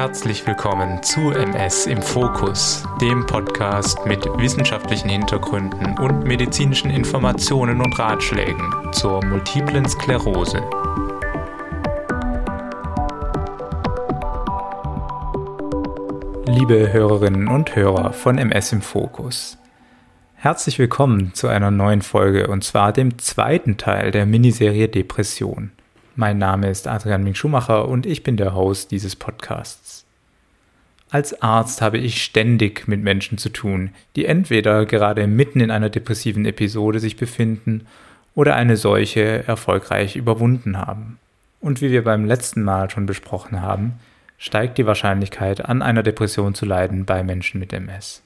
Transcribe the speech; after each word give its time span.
Herzlich 0.00 0.46
willkommen 0.46 1.02
zu 1.02 1.30
MS 1.30 1.86
im 1.86 2.00
Fokus, 2.00 2.84
dem 3.02 3.26
Podcast 3.26 3.98
mit 4.06 4.24
wissenschaftlichen 4.38 5.10
Hintergründen 5.10 5.98
und 5.98 6.24
medizinischen 6.24 6.90
Informationen 6.90 7.82
und 7.82 7.98
Ratschlägen 7.98 8.72
zur 8.92 9.22
multiplen 9.22 9.86
Sklerose. 9.86 10.62
Liebe 16.46 16.90
Hörerinnen 16.92 17.48
und 17.48 17.76
Hörer 17.76 18.14
von 18.14 18.38
MS 18.38 18.72
im 18.72 18.80
Fokus. 18.80 19.59
Herzlich 20.42 20.78
willkommen 20.78 21.34
zu 21.34 21.48
einer 21.48 21.70
neuen 21.70 22.00
Folge 22.00 22.48
und 22.48 22.64
zwar 22.64 22.94
dem 22.94 23.18
zweiten 23.18 23.76
Teil 23.76 24.10
der 24.10 24.24
Miniserie 24.24 24.88
Depression. 24.88 25.70
Mein 26.16 26.38
Name 26.38 26.70
ist 26.70 26.88
Adrian 26.88 27.22
Ming 27.22 27.34
Schumacher 27.34 27.86
und 27.86 28.06
ich 28.06 28.22
bin 28.22 28.38
der 28.38 28.54
Host 28.54 28.90
dieses 28.90 29.16
Podcasts. 29.16 30.06
Als 31.10 31.42
Arzt 31.42 31.82
habe 31.82 31.98
ich 31.98 32.24
ständig 32.24 32.88
mit 32.88 33.02
Menschen 33.02 33.36
zu 33.36 33.50
tun, 33.50 33.90
die 34.16 34.24
entweder 34.24 34.86
gerade 34.86 35.26
mitten 35.26 35.60
in 35.60 35.70
einer 35.70 35.90
depressiven 35.90 36.46
Episode 36.46 37.00
sich 37.00 37.18
befinden 37.18 37.86
oder 38.34 38.56
eine 38.56 38.78
solche 38.78 39.46
erfolgreich 39.46 40.16
überwunden 40.16 40.78
haben. 40.78 41.18
Und 41.60 41.82
wie 41.82 41.90
wir 41.90 42.02
beim 42.02 42.24
letzten 42.24 42.62
Mal 42.62 42.88
schon 42.88 43.04
besprochen 43.04 43.60
haben, 43.60 44.00
steigt 44.38 44.78
die 44.78 44.86
Wahrscheinlichkeit, 44.86 45.66
an 45.66 45.82
einer 45.82 46.02
Depression 46.02 46.54
zu 46.54 46.64
leiden 46.64 47.04
bei 47.04 47.22
Menschen 47.22 47.60
mit 47.60 47.74
MS. 47.74 48.22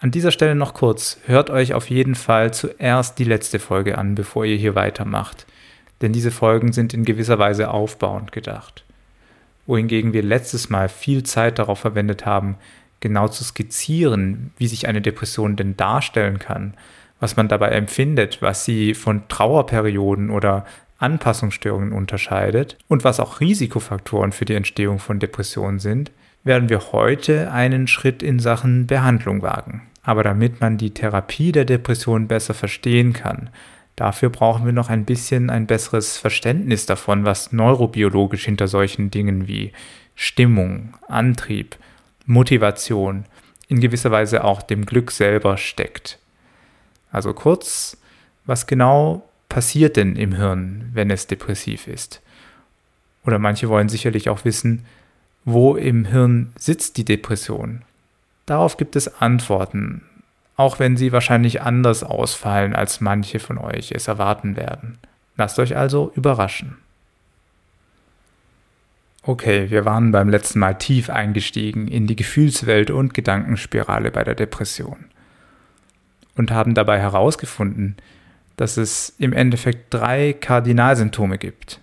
An 0.00 0.10
dieser 0.10 0.30
Stelle 0.30 0.54
noch 0.54 0.74
kurz, 0.74 1.18
hört 1.26 1.50
euch 1.50 1.74
auf 1.74 1.90
jeden 1.90 2.14
Fall 2.14 2.54
zuerst 2.54 3.18
die 3.18 3.24
letzte 3.24 3.58
Folge 3.58 3.98
an, 3.98 4.14
bevor 4.14 4.44
ihr 4.44 4.56
hier 4.56 4.74
weitermacht– 4.74 5.46
denn 6.00 6.12
diese 6.12 6.30
Folgen 6.30 6.72
sind 6.72 6.94
in 6.94 7.04
gewisser 7.04 7.38
Weise 7.38 7.70
aufbauend 7.70 8.32
gedacht. 8.32 8.84
Wohingegen 9.66 10.12
wir 10.12 10.22
letztes 10.22 10.70
Mal 10.70 10.88
viel 10.88 11.24
Zeit 11.24 11.58
darauf 11.58 11.80
verwendet 11.80 12.24
haben, 12.24 12.56
genau 13.00 13.28
zu 13.28 13.44
skizzieren, 13.44 14.52
wie 14.56 14.68
sich 14.68 14.88
eine 14.88 15.02
Depression 15.02 15.56
denn 15.56 15.76
darstellen 15.76 16.38
kann, 16.38 16.74
was 17.20 17.36
man 17.36 17.48
dabei 17.48 17.70
empfindet, 17.70 18.40
was 18.40 18.64
sie 18.64 18.94
von 18.94 19.28
Trauerperioden 19.28 20.30
oder 20.30 20.64
Anpassungsstörungen 20.98 21.92
unterscheidet 21.92 22.76
und 22.88 23.04
was 23.04 23.20
auch 23.20 23.40
Risikofaktoren 23.40 24.32
für 24.32 24.44
die 24.44 24.54
Entstehung 24.54 24.98
von 24.98 25.18
Depressionen 25.18 25.78
sind, 25.78 26.10
werden 26.44 26.68
wir 26.68 26.92
heute 26.92 27.52
einen 27.52 27.86
Schritt 27.88 28.22
in 28.22 28.38
Sachen 28.38 28.86
Behandlung 28.86 29.42
wagen. 29.42 29.87
Aber 30.08 30.22
damit 30.22 30.62
man 30.62 30.78
die 30.78 30.94
Therapie 30.94 31.52
der 31.52 31.66
Depression 31.66 32.28
besser 32.28 32.54
verstehen 32.54 33.12
kann, 33.12 33.50
Dafür 33.98 34.30
brauchen 34.30 34.64
wir 34.64 34.72
noch 34.72 34.90
ein 34.90 35.04
bisschen 35.04 35.50
ein 35.50 35.66
besseres 35.66 36.18
Verständnis 36.18 36.86
davon, 36.86 37.24
was 37.24 37.50
neurobiologisch 37.50 38.44
hinter 38.44 38.68
solchen 38.68 39.10
Dingen 39.10 39.48
wie 39.48 39.72
Stimmung, 40.14 40.94
Antrieb, 41.08 41.76
Motivation, 42.24 43.24
in 43.66 43.80
gewisser 43.80 44.12
Weise 44.12 44.44
auch 44.44 44.62
dem 44.62 44.86
Glück 44.86 45.10
selber 45.10 45.56
steckt. 45.56 46.20
Also 47.10 47.34
kurz, 47.34 47.96
was 48.46 48.68
genau 48.68 49.28
passiert 49.48 49.96
denn 49.96 50.14
im 50.14 50.32
Hirn, 50.32 50.90
wenn 50.92 51.10
es 51.10 51.26
depressiv 51.26 51.88
ist? 51.88 52.22
Oder 53.26 53.40
manche 53.40 53.68
wollen 53.68 53.88
sicherlich 53.88 54.28
auch 54.28 54.44
wissen, 54.44 54.84
wo 55.44 55.74
im 55.74 56.04
Hirn 56.04 56.52
sitzt 56.56 56.98
die 56.98 57.04
Depression? 57.04 57.82
Darauf 58.48 58.78
gibt 58.78 58.96
es 58.96 59.20
Antworten, 59.20 60.00
auch 60.56 60.78
wenn 60.78 60.96
sie 60.96 61.12
wahrscheinlich 61.12 61.60
anders 61.60 62.02
ausfallen, 62.02 62.74
als 62.74 63.02
manche 63.02 63.40
von 63.40 63.58
euch 63.58 63.92
es 63.92 64.08
erwarten 64.08 64.56
werden. 64.56 64.96
Lasst 65.36 65.58
euch 65.58 65.76
also 65.76 66.12
überraschen. 66.14 66.78
Okay, 69.22 69.68
wir 69.68 69.84
waren 69.84 70.12
beim 70.12 70.30
letzten 70.30 70.60
Mal 70.60 70.78
tief 70.78 71.10
eingestiegen 71.10 71.88
in 71.88 72.06
die 72.06 72.16
Gefühlswelt 72.16 72.90
und 72.90 73.12
Gedankenspirale 73.12 74.10
bei 74.10 74.24
der 74.24 74.34
Depression 74.34 75.04
und 76.34 76.50
haben 76.50 76.72
dabei 76.72 76.98
herausgefunden, 76.98 77.98
dass 78.56 78.78
es 78.78 79.14
im 79.18 79.34
Endeffekt 79.34 79.92
drei 79.92 80.32
Kardinalsymptome 80.32 81.36
gibt. 81.36 81.82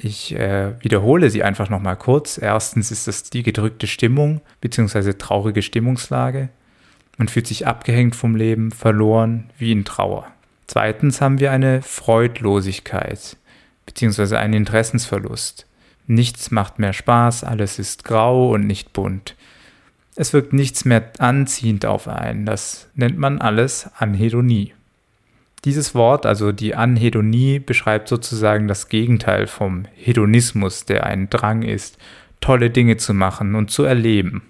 Ich 0.00 0.32
äh, 0.34 0.80
wiederhole 0.80 1.28
sie 1.28 1.42
einfach 1.42 1.70
nochmal 1.70 1.96
kurz. 1.96 2.38
Erstens 2.38 2.92
ist 2.92 3.08
das 3.08 3.24
die 3.24 3.42
gedrückte 3.42 3.88
Stimmung 3.88 4.40
bzw. 4.60 5.14
traurige 5.14 5.60
Stimmungslage. 5.60 6.50
Man 7.16 7.26
fühlt 7.26 7.48
sich 7.48 7.66
abgehängt 7.66 8.14
vom 8.14 8.36
Leben, 8.36 8.70
verloren, 8.70 9.50
wie 9.58 9.72
in 9.72 9.84
Trauer. 9.84 10.28
Zweitens 10.68 11.20
haben 11.20 11.40
wir 11.40 11.50
eine 11.50 11.82
Freudlosigkeit 11.82 13.36
bzw. 13.86 14.36
einen 14.36 14.54
Interessensverlust. 14.54 15.66
Nichts 16.06 16.52
macht 16.52 16.78
mehr 16.78 16.92
Spaß, 16.92 17.42
alles 17.42 17.80
ist 17.80 18.04
grau 18.04 18.50
und 18.50 18.68
nicht 18.68 18.92
bunt. 18.92 19.34
Es 20.14 20.32
wirkt 20.32 20.52
nichts 20.52 20.84
mehr 20.84 21.10
anziehend 21.18 21.86
auf 21.86 22.06
einen, 22.06 22.46
das 22.46 22.88
nennt 22.94 23.18
man 23.18 23.40
alles 23.40 23.90
Anhedonie. 23.98 24.72
Dieses 25.64 25.94
Wort, 25.94 26.24
also 26.24 26.52
die 26.52 26.74
Anhedonie, 26.74 27.58
beschreibt 27.58 28.08
sozusagen 28.08 28.68
das 28.68 28.88
Gegenteil 28.88 29.46
vom 29.46 29.84
Hedonismus, 29.96 30.84
der 30.84 31.04
ein 31.04 31.28
Drang 31.30 31.62
ist, 31.62 31.98
tolle 32.40 32.70
Dinge 32.70 32.96
zu 32.96 33.12
machen 33.12 33.54
und 33.54 33.70
zu 33.70 33.82
erleben. 33.82 34.42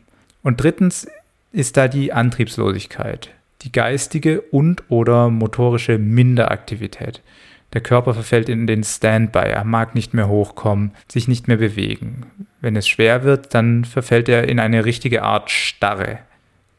Und 0.42 0.62
drittens 0.62 1.08
ist 1.52 1.76
da 1.76 1.88
die 1.88 2.12
Antriebslosigkeit, 2.12 3.30
die 3.62 3.72
geistige 3.72 4.42
und 4.42 4.84
oder 4.90 5.30
motorische 5.30 5.98
Minderaktivität. 5.98 7.22
Der 7.72 7.80
Körper 7.80 8.14
verfällt 8.14 8.48
in 8.48 8.66
den 8.66 8.82
Standby, 8.82 9.50
er 9.50 9.64
mag 9.64 9.94
nicht 9.94 10.14
mehr 10.14 10.28
hochkommen, 10.28 10.92
sich 11.06 11.28
nicht 11.28 11.48
mehr 11.48 11.58
bewegen. 11.58 12.26
Wenn 12.60 12.76
es 12.76 12.88
schwer 12.88 13.24
wird, 13.24 13.54
dann 13.54 13.84
verfällt 13.84 14.28
er 14.28 14.48
in 14.48 14.58
eine 14.58 14.84
richtige 14.84 15.22
Art 15.22 15.50
Starre. 15.50 16.20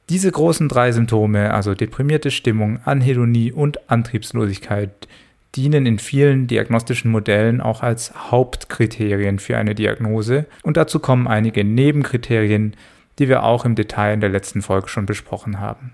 Diese 0.09 0.31
großen 0.31 0.67
drei 0.67 0.91
Symptome, 0.91 1.53
also 1.53 1.75
deprimierte 1.75 2.31
Stimmung, 2.31 2.79
Anhedonie 2.83 3.51
und 3.51 3.91
Antriebslosigkeit, 3.91 5.07
dienen 5.55 5.85
in 5.85 5.99
vielen 5.99 6.47
diagnostischen 6.47 7.11
Modellen 7.11 7.61
auch 7.61 7.83
als 7.83 8.31
Hauptkriterien 8.31 9.37
für 9.37 9.57
eine 9.57 9.75
Diagnose 9.75 10.47
und 10.63 10.77
dazu 10.77 10.99
kommen 10.99 11.27
einige 11.27 11.63
Nebenkriterien, 11.63 12.75
die 13.19 13.29
wir 13.29 13.43
auch 13.43 13.65
im 13.65 13.75
Detail 13.75 14.13
in 14.13 14.21
der 14.21 14.29
letzten 14.29 14.63
Folge 14.63 14.89
schon 14.89 15.05
besprochen 15.05 15.59
haben. 15.59 15.93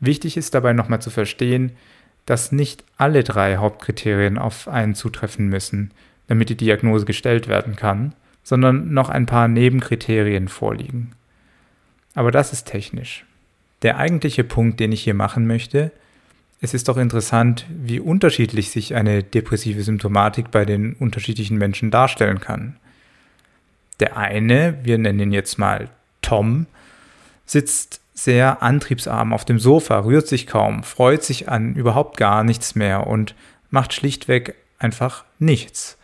Wichtig 0.00 0.36
ist 0.36 0.54
dabei 0.54 0.74
nochmal 0.74 1.00
zu 1.00 1.08
verstehen, 1.08 1.72
dass 2.26 2.52
nicht 2.52 2.84
alle 2.98 3.24
drei 3.24 3.56
Hauptkriterien 3.56 4.36
auf 4.36 4.68
einen 4.68 4.94
zutreffen 4.94 5.48
müssen, 5.48 5.90
damit 6.26 6.50
die 6.50 6.56
Diagnose 6.56 7.06
gestellt 7.06 7.48
werden 7.48 7.76
kann, 7.76 8.14
sondern 8.42 8.92
noch 8.92 9.08
ein 9.08 9.24
paar 9.24 9.48
Nebenkriterien 9.48 10.48
vorliegen. 10.48 11.12
Aber 12.14 12.30
das 12.30 12.52
ist 12.52 12.66
technisch. 12.66 13.24
Der 13.82 13.98
eigentliche 13.98 14.44
Punkt, 14.44 14.80
den 14.80 14.92
ich 14.92 15.02
hier 15.02 15.14
machen 15.14 15.46
möchte, 15.46 15.90
es 16.60 16.72
ist 16.72 16.88
doch 16.88 16.96
interessant, 16.96 17.66
wie 17.68 18.00
unterschiedlich 18.00 18.70
sich 18.70 18.94
eine 18.94 19.22
depressive 19.22 19.82
Symptomatik 19.82 20.50
bei 20.50 20.64
den 20.64 20.94
unterschiedlichen 20.94 21.58
Menschen 21.58 21.90
darstellen 21.90 22.40
kann. 22.40 22.76
Der 24.00 24.16
eine, 24.16 24.78
wir 24.82 24.96
nennen 24.96 25.20
ihn 25.20 25.32
jetzt 25.32 25.58
mal 25.58 25.90
Tom, 26.22 26.66
sitzt 27.44 28.00
sehr 28.14 28.62
antriebsarm 28.62 29.32
auf 29.32 29.44
dem 29.44 29.58
Sofa, 29.58 29.98
rührt 29.98 30.26
sich 30.26 30.46
kaum, 30.46 30.84
freut 30.84 31.22
sich 31.22 31.48
an 31.48 31.74
überhaupt 31.74 32.16
gar 32.16 32.44
nichts 32.44 32.74
mehr 32.74 33.06
und 33.06 33.34
macht 33.70 33.92
schlichtweg 33.92 34.54
einfach 34.78 35.24
nichts 35.38 35.98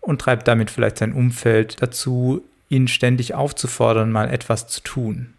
und 0.00 0.20
treibt 0.20 0.46
damit 0.48 0.70
vielleicht 0.70 0.98
sein 0.98 1.12
Umfeld 1.12 1.80
dazu, 1.80 2.42
ihn 2.68 2.88
ständig 2.88 3.34
aufzufordern, 3.34 4.10
mal 4.10 4.28
etwas 4.28 4.66
zu 4.66 4.82
tun. 4.82 5.32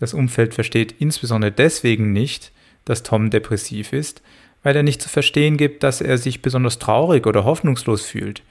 Das 0.00 0.14
Umfeld 0.14 0.54
versteht 0.54 0.94
insbesondere 0.98 1.52
deswegen 1.52 2.12
nicht, 2.12 2.52
dass 2.84 3.02
Tom 3.02 3.30
depressiv 3.30 3.92
ist, 3.92 4.22
weil 4.62 4.74
er 4.74 4.82
nicht 4.82 5.00
zu 5.00 5.08
verstehen 5.08 5.56
gibt, 5.56 5.82
dass 5.82 6.00
er 6.00 6.18
sich 6.18 6.42
besonders 6.42 6.78
traurig 6.78 7.26
oder 7.26 7.44
hoffnungslos 7.44 8.04
fühlt. 8.04 8.42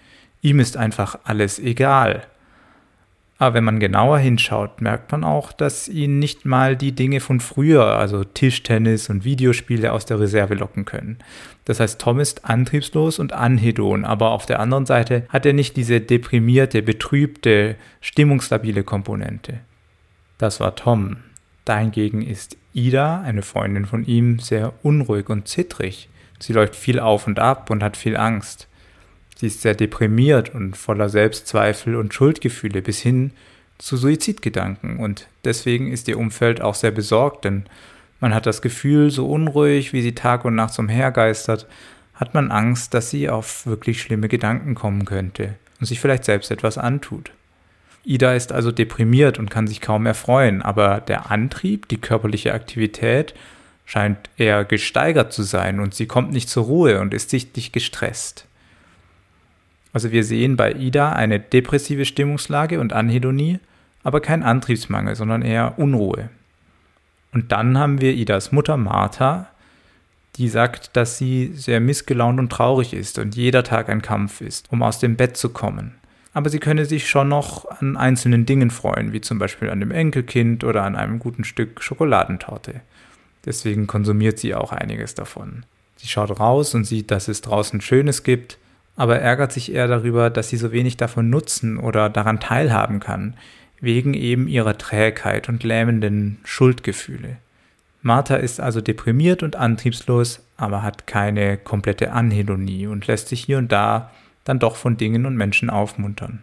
Ihm 0.41 0.59
ist 0.59 0.77
einfach 0.77 1.19
alles 1.25 1.59
egal. 1.59 2.25
Aber 3.39 3.53
wenn 3.53 3.63
man 3.63 3.79
genauer 3.79 4.19
hinschaut, 4.19 4.81
merkt 4.81 5.13
man 5.13 5.23
auch, 5.23 5.53
dass 5.53 5.87
ihn 5.87 6.19
nicht 6.19 6.45
mal 6.45 6.75
die 6.75 6.91
Dinge 6.91 7.21
von 7.21 7.39
früher, 7.39 7.85
also 7.97 8.25
Tischtennis 8.25 9.09
und 9.09 9.23
Videospiele 9.23 9.93
aus 9.93 10.05
der 10.05 10.19
Reserve 10.19 10.55
locken 10.55 10.83
können. 10.83 11.19
Das 11.63 11.79
heißt, 11.79 12.01
Tom 12.01 12.19
ist 12.19 12.43
antriebslos 12.43 13.17
und 13.17 13.31
anhedon, 13.31 14.03
aber 14.03 14.31
auf 14.31 14.45
der 14.45 14.59
anderen 14.59 14.85
Seite 14.85 15.25
hat 15.29 15.45
er 15.45 15.53
nicht 15.53 15.77
diese 15.77 16.01
deprimierte, 16.01 16.81
betrübte, 16.81 17.77
stimmungsstabile 18.01 18.83
Komponente. 18.83 19.61
Das 20.37 20.59
war 20.59 20.75
Tom. 20.75 21.17
Dahingegen 21.69 22.23
ist 22.23 22.57
Ida, 22.73 23.21
eine 23.21 23.43
Freundin 23.43 23.85
von 23.85 24.03
ihm, 24.03 24.39
sehr 24.39 24.73
unruhig 24.81 25.29
und 25.29 25.47
zittrig. 25.47 26.09
Sie 26.39 26.51
läuft 26.51 26.75
viel 26.75 26.99
auf 26.99 27.27
und 27.27 27.37
ab 27.37 27.69
und 27.69 27.83
hat 27.83 27.95
viel 27.95 28.17
Angst. 28.17 28.67
Sie 29.35 29.45
ist 29.45 29.61
sehr 29.61 29.75
deprimiert 29.75 30.55
und 30.55 30.75
voller 30.75 31.09
Selbstzweifel 31.09 31.95
und 31.95 32.11
Schuldgefühle 32.11 32.81
bis 32.81 33.01
hin 33.01 33.33
zu 33.77 33.97
Suizidgedanken 33.97 34.97
und 34.97 35.27
deswegen 35.45 35.91
ist 35.91 36.07
ihr 36.07 36.17
Umfeld 36.17 36.59
auch 36.59 36.73
sehr 36.73 36.89
besorgt, 36.89 37.45
denn 37.45 37.65
man 38.19 38.33
hat 38.33 38.47
das 38.47 38.63
Gefühl, 38.63 39.11
so 39.11 39.29
unruhig 39.29 39.93
wie 39.93 40.01
sie 40.01 40.15
Tag 40.15 40.45
und 40.45 40.55
Nacht 40.55 40.77
umhergeistert, 40.79 41.67
hat 42.15 42.33
man 42.33 42.49
Angst, 42.49 42.95
dass 42.95 43.11
sie 43.11 43.29
auf 43.29 43.67
wirklich 43.67 44.01
schlimme 44.01 44.27
Gedanken 44.27 44.73
kommen 44.73 45.05
könnte 45.05 45.53
und 45.79 45.85
sich 45.85 45.99
vielleicht 45.99 46.25
selbst 46.25 46.49
etwas 46.49 46.79
antut. 46.79 47.31
Ida 48.09 48.33
ist 48.33 48.51
also 48.51 48.71
deprimiert 48.71 49.37
und 49.37 49.51
kann 49.51 49.67
sich 49.67 49.81
kaum 49.81 50.07
erfreuen, 50.07 50.63
aber 50.63 50.99
der 50.99 51.29
Antrieb, 51.29 51.87
die 51.89 52.01
körperliche 52.01 52.55
Aktivität 52.55 53.35
scheint 53.85 54.17
eher 54.35 54.65
gesteigert 54.65 55.31
zu 55.31 55.43
sein 55.43 55.79
und 55.79 55.93
sie 55.93 56.07
kommt 56.07 56.31
nicht 56.31 56.49
zur 56.49 56.63
Ruhe 56.63 57.01
und 57.01 57.13
ist 57.13 57.29
sichtlich 57.29 57.71
gestresst. 57.71 58.47
Also 59.93 60.11
wir 60.11 60.23
sehen 60.23 60.55
bei 60.55 60.73
Ida 60.73 61.11
eine 61.11 61.39
depressive 61.39 62.05
Stimmungslage 62.05 62.79
und 62.79 62.93
Anhedonie, 62.93 63.59
aber 64.03 64.21
kein 64.21 64.41
Antriebsmangel, 64.41 65.15
sondern 65.15 65.43
eher 65.43 65.77
Unruhe. 65.77 66.29
Und 67.31 67.51
dann 67.51 67.77
haben 67.77 68.01
wir 68.01 68.13
Idas 68.13 68.51
Mutter 68.51 68.77
Martha, 68.77 69.49
die 70.37 70.49
sagt, 70.49 70.95
dass 70.97 71.19
sie 71.19 71.51
sehr 71.53 71.79
missgelaunt 71.79 72.39
und 72.39 72.51
traurig 72.51 72.93
ist 72.93 73.19
und 73.19 73.35
jeder 73.35 73.63
Tag 73.63 73.87
ein 73.87 74.01
Kampf 74.01 74.41
ist, 74.41 74.71
um 74.71 74.81
aus 74.81 74.97
dem 74.97 75.15
Bett 75.15 75.37
zu 75.37 75.49
kommen. 75.49 75.98
Aber 76.33 76.49
sie 76.49 76.59
könne 76.59 76.85
sich 76.85 77.09
schon 77.09 77.27
noch 77.27 77.65
an 77.65 77.97
einzelnen 77.97 78.45
Dingen 78.45 78.69
freuen, 78.69 79.13
wie 79.13 79.21
zum 79.21 79.39
Beispiel 79.39 79.69
an 79.69 79.79
dem 79.79 79.91
Enkelkind 79.91 80.63
oder 80.63 80.83
an 80.83 80.95
einem 80.95 81.19
guten 81.19 81.43
Stück 81.43 81.81
Schokoladentorte. 81.81 82.81
Deswegen 83.45 83.87
konsumiert 83.87 84.37
sie 84.37 84.53
auch 84.53 84.71
einiges 84.71 85.15
davon. 85.15 85.63
Sie 85.95 86.07
schaut 86.07 86.39
raus 86.39 86.75
und 86.75 86.85
sieht, 86.85 87.11
dass 87.11 87.27
es 87.27 87.41
draußen 87.41 87.81
Schönes 87.81 88.23
gibt, 88.23 88.57
aber 88.95 89.19
ärgert 89.19 89.51
sich 89.51 89.73
eher 89.73 89.87
darüber, 89.87 90.29
dass 90.29 90.49
sie 90.49 90.57
so 90.57 90.71
wenig 90.71 90.97
davon 90.97 91.29
nutzen 91.29 91.77
oder 91.77 92.09
daran 92.09 92.39
teilhaben 92.39 92.99
kann, 92.99 93.35
wegen 93.81 94.13
eben 94.13 94.47
ihrer 94.47 94.77
Trägheit 94.77 95.49
und 95.49 95.63
lähmenden 95.63 96.37
Schuldgefühle. 96.43 97.37
Martha 98.01 98.35
ist 98.35 98.59
also 98.59 98.81
deprimiert 98.81 99.43
und 99.43 99.55
antriebslos, 99.55 100.41
aber 100.57 100.83
hat 100.83 101.07
keine 101.07 101.57
komplette 101.57 102.11
Anhedonie 102.11 102.87
und 102.87 103.07
lässt 103.07 103.27
sich 103.29 103.43
hier 103.43 103.57
und 103.57 103.71
da 103.71 104.11
dann 104.43 104.59
doch 104.59 104.75
von 104.75 104.97
Dingen 104.97 105.25
und 105.25 105.35
Menschen 105.35 105.69
aufmuntern. 105.69 106.41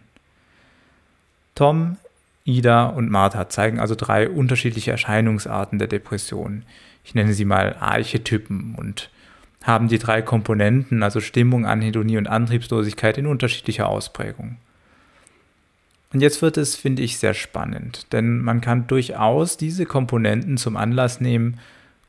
Tom, 1.55 1.97
Ida 2.43 2.85
und 2.85 3.09
Martha 3.09 3.49
zeigen 3.49 3.79
also 3.79 3.95
drei 3.95 4.29
unterschiedliche 4.29 4.91
Erscheinungsarten 4.91 5.79
der 5.79 5.87
Depression. 5.87 6.63
Ich 7.03 7.15
nenne 7.15 7.33
sie 7.33 7.45
mal 7.45 7.75
Archetypen 7.79 8.75
und 8.75 9.09
haben 9.63 9.89
die 9.89 9.99
drei 9.99 10.21
Komponenten, 10.21 11.03
also 11.03 11.19
Stimmung, 11.19 11.65
Anhedonie 11.65 12.17
und 12.17 12.27
Antriebslosigkeit, 12.27 13.17
in 13.17 13.25
unterschiedlicher 13.25 13.89
Ausprägung. 13.89 14.57
Und 16.13 16.21
jetzt 16.21 16.41
wird 16.41 16.55
es, 16.57 16.75
finde 16.75 17.01
ich, 17.01 17.17
sehr 17.17 17.33
spannend, 17.33 18.13
denn 18.13 18.39
man 18.39 18.61
kann 18.61 18.87
durchaus 18.87 19.57
diese 19.57 19.85
Komponenten 19.85 20.57
zum 20.57 20.77
Anlass 20.77 21.19
nehmen, 21.19 21.59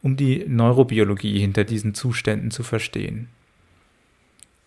um 0.02 0.16
die 0.16 0.44
Neurobiologie 0.46 1.40
hinter 1.40 1.64
diesen 1.64 1.94
Zuständen 1.94 2.52
zu 2.52 2.62
verstehen. 2.62 3.28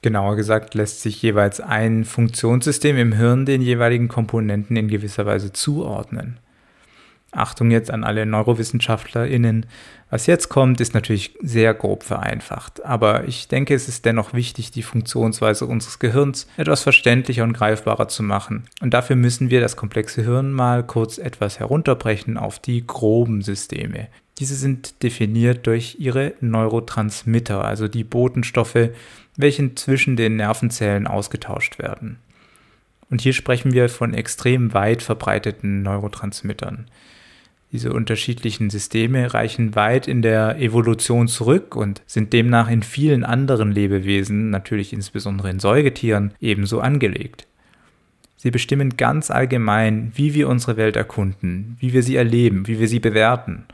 Genauer 0.02 0.36
gesagt 0.36 0.74
lässt 0.74 1.02
sich 1.02 1.22
jeweils 1.22 1.62
ein 1.62 2.06
Funktionssystem 2.06 2.98
im 2.98 3.14
Hirn 3.14 3.46
den 3.46 3.62
jeweiligen 3.62 4.08
Komponenten 4.08 4.76
in 4.76 4.88
gewisser 4.88 5.26
Weise 5.28 5.54
zuordnen. 5.54 6.40
Achtung 7.32 7.72
jetzt 7.72 7.92
an 7.92 8.04
alle 8.04 8.26
NeurowissenschaftlerInnen. 8.26 9.66
Was 10.10 10.26
jetzt 10.26 10.50
kommt, 10.50 10.82
ist 10.82 10.94
natürlich 10.94 11.38
sehr 11.42 11.74
grob 11.74 12.04
vereinfacht, 12.04 12.84
aber 12.84 13.26
ich 13.26 13.48
denke, 13.48 13.74
es 13.74 13.88
ist 13.88 14.04
dennoch 14.06 14.34
wichtig, 14.34 14.72
die 14.72 14.84
Funktionsweise 14.84 15.66
unseres 15.66 16.00
Gehirns 16.00 16.48
etwas 16.58 16.84
verständlicher 16.84 17.44
und 17.44 17.54
greifbarer 17.54 18.10
zu 18.10 18.24
machen. 18.24 18.66
Und 18.82 18.94
dafür 18.94 19.16
müssen 19.16 19.50
wir 19.50 19.62
das 19.62 19.78
komplexe 19.78 20.24
Hirn 20.24 20.52
mal 20.52 20.86
kurz 20.86 21.18
etwas 21.18 21.60
herunterbrechen 21.60 22.38
auf 22.38 22.60
die 22.60 22.86
groben 22.86 23.42
Systeme. 23.42 24.10
Diese 24.42 24.56
sind 24.56 25.04
definiert 25.04 25.68
durch 25.68 25.98
ihre 26.00 26.34
Neurotransmitter, 26.42 27.64
also 27.64 27.88
die 27.88 28.04
Botenstoffe, 28.04 28.90
welche 29.38 29.76
zwischen 29.76 30.16
den 30.16 30.36
Nervenzellen 30.36 31.06
ausgetauscht 31.06 31.78
werden. 31.78 32.18
Und 33.12 33.22
hier 33.22 33.34
sprechen 33.34 33.72
wir 33.72 33.88
von 33.88 34.16
extrem 34.16 34.74
weit 34.74 35.04
verbreiteten 35.04 35.84
Neurotransmittern. 35.84 36.88
Diese 37.72 37.94
unterschiedlichen 37.94 38.72
Systeme 38.72 39.32
reichen 39.32 39.76
weit 39.76 40.08
in 40.08 40.24
der 40.24 40.60
Evolution 40.60 41.28
zurück 41.28 41.76
und 41.76 42.02
sind 42.08 42.34
demnach 42.34 42.68
in 42.68 42.82
vielen 42.82 43.24
anderen 43.24 43.72
Lebewesen, 43.72 44.50
natürlich 44.50 44.92
insbesondere 44.92 45.52
in 45.52 45.60
Säugetieren, 45.60 46.34
ebenso 46.42 46.80
angelegt. 46.80 47.46
Sie 48.38 48.50
bestimmen 48.50 48.98
ganz 48.98 49.30
allgemein, 49.30 50.14
wie 50.16 50.34
wir 50.34 50.50
unsere 50.50 50.78
Welt 50.78 50.96
erkunden, 50.96 51.78
wie 51.80 51.94
wir 51.94 52.02
sie 52.02 52.16
erleben, 52.16 52.66
wie 52.66 52.80
wir 52.80 52.88
sie 52.88 53.00
bewerten. 53.00 53.66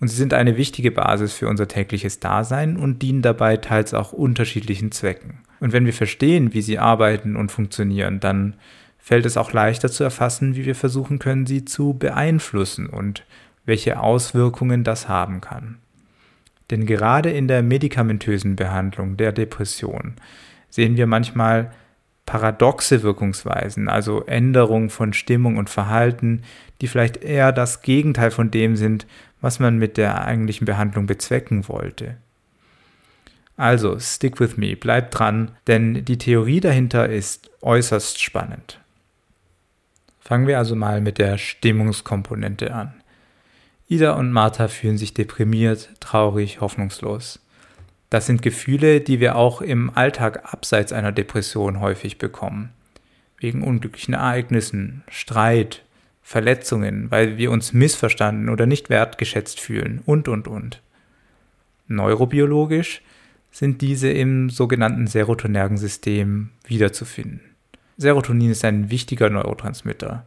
Und 0.00 0.08
sie 0.08 0.16
sind 0.16 0.32
eine 0.32 0.56
wichtige 0.56 0.92
Basis 0.92 1.32
für 1.32 1.48
unser 1.48 1.66
tägliches 1.66 2.20
Dasein 2.20 2.76
und 2.76 3.02
dienen 3.02 3.22
dabei 3.22 3.56
teils 3.56 3.94
auch 3.94 4.12
unterschiedlichen 4.12 4.92
Zwecken. 4.92 5.40
Und 5.60 5.72
wenn 5.72 5.86
wir 5.86 5.92
verstehen, 5.92 6.54
wie 6.54 6.62
sie 6.62 6.78
arbeiten 6.78 7.34
und 7.34 7.50
funktionieren, 7.50 8.20
dann 8.20 8.54
fällt 8.98 9.26
es 9.26 9.36
auch 9.36 9.52
leichter 9.52 9.90
zu 9.90 10.04
erfassen, 10.04 10.54
wie 10.54 10.66
wir 10.66 10.74
versuchen 10.74 11.18
können, 11.18 11.46
sie 11.46 11.64
zu 11.64 11.94
beeinflussen 11.94 12.86
und 12.86 13.24
welche 13.64 14.00
Auswirkungen 14.00 14.84
das 14.84 15.08
haben 15.08 15.40
kann. 15.40 15.78
Denn 16.70 16.86
gerade 16.86 17.30
in 17.30 17.48
der 17.48 17.62
medikamentösen 17.62 18.54
Behandlung 18.54 19.16
der 19.16 19.32
Depression 19.32 20.14
sehen 20.68 20.96
wir 20.96 21.06
manchmal 21.06 21.72
paradoxe 22.26 23.02
Wirkungsweisen, 23.02 23.88
also 23.88 24.24
Änderungen 24.26 24.90
von 24.90 25.14
Stimmung 25.14 25.56
und 25.56 25.70
Verhalten, 25.70 26.42
die 26.82 26.86
vielleicht 26.86 27.16
eher 27.16 27.52
das 27.52 27.80
Gegenteil 27.80 28.30
von 28.30 28.50
dem 28.50 28.76
sind, 28.76 29.06
was 29.40 29.58
man 29.58 29.78
mit 29.78 29.96
der 29.96 30.24
eigentlichen 30.24 30.64
Behandlung 30.64 31.06
bezwecken 31.06 31.68
wollte. 31.68 32.16
Also, 33.56 33.98
stick 33.98 34.38
with 34.38 34.56
me, 34.56 34.76
bleib 34.76 35.10
dran, 35.10 35.50
denn 35.66 36.04
die 36.04 36.18
Theorie 36.18 36.60
dahinter 36.60 37.08
ist 37.08 37.50
äußerst 37.60 38.22
spannend. 38.22 38.80
Fangen 40.20 40.46
wir 40.46 40.58
also 40.58 40.76
mal 40.76 41.00
mit 41.00 41.18
der 41.18 41.38
Stimmungskomponente 41.38 42.72
an. 42.72 42.94
Ida 43.88 44.12
und 44.12 44.30
Martha 44.30 44.68
fühlen 44.68 44.98
sich 44.98 45.14
deprimiert, 45.14 45.88
traurig, 45.98 46.60
hoffnungslos. 46.60 47.40
Das 48.10 48.26
sind 48.26 48.42
Gefühle, 48.42 49.00
die 49.00 49.20
wir 49.20 49.36
auch 49.36 49.60
im 49.60 49.90
Alltag 49.96 50.52
abseits 50.52 50.92
einer 50.92 51.12
Depression 51.12 51.80
häufig 51.80 52.18
bekommen. 52.18 52.70
Wegen 53.38 53.62
unglücklichen 53.62 54.14
Ereignissen, 54.14 55.04
Streit, 55.08 55.82
Verletzungen, 56.28 57.10
weil 57.10 57.38
wir 57.38 57.50
uns 57.50 57.72
missverstanden 57.72 58.50
oder 58.50 58.66
nicht 58.66 58.90
wertgeschätzt 58.90 59.60
fühlen 59.60 60.02
und, 60.04 60.28
und, 60.28 60.46
und. 60.46 60.82
Neurobiologisch 61.86 63.00
sind 63.50 63.80
diese 63.80 64.10
im 64.10 64.50
sogenannten 64.50 65.06
Serotonergensystem 65.06 66.50
wiederzufinden. 66.66 67.40
Serotonin 67.96 68.50
ist 68.50 68.62
ein 68.66 68.90
wichtiger 68.90 69.30
Neurotransmitter. 69.30 70.26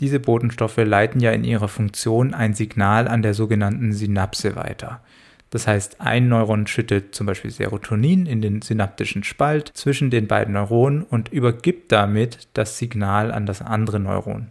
Diese 0.00 0.20
Botenstoffe 0.20 0.76
leiten 0.76 1.18
ja 1.22 1.30
in 1.30 1.44
ihrer 1.44 1.68
Funktion 1.68 2.34
ein 2.34 2.52
Signal 2.52 3.08
an 3.08 3.22
der 3.22 3.32
sogenannten 3.32 3.94
Synapse 3.94 4.54
weiter. 4.54 5.00
Das 5.48 5.66
heißt, 5.66 6.02
ein 6.02 6.28
Neuron 6.28 6.66
schüttet 6.66 7.14
zum 7.14 7.26
Beispiel 7.26 7.50
Serotonin 7.50 8.26
in 8.26 8.42
den 8.42 8.60
synaptischen 8.60 9.24
Spalt 9.24 9.70
zwischen 9.72 10.10
den 10.10 10.26
beiden 10.26 10.52
Neuronen 10.52 11.04
und 11.04 11.30
übergibt 11.30 11.90
damit 11.90 12.48
das 12.52 12.76
Signal 12.76 13.32
an 13.32 13.46
das 13.46 13.62
andere 13.62 13.98
Neuron, 13.98 14.48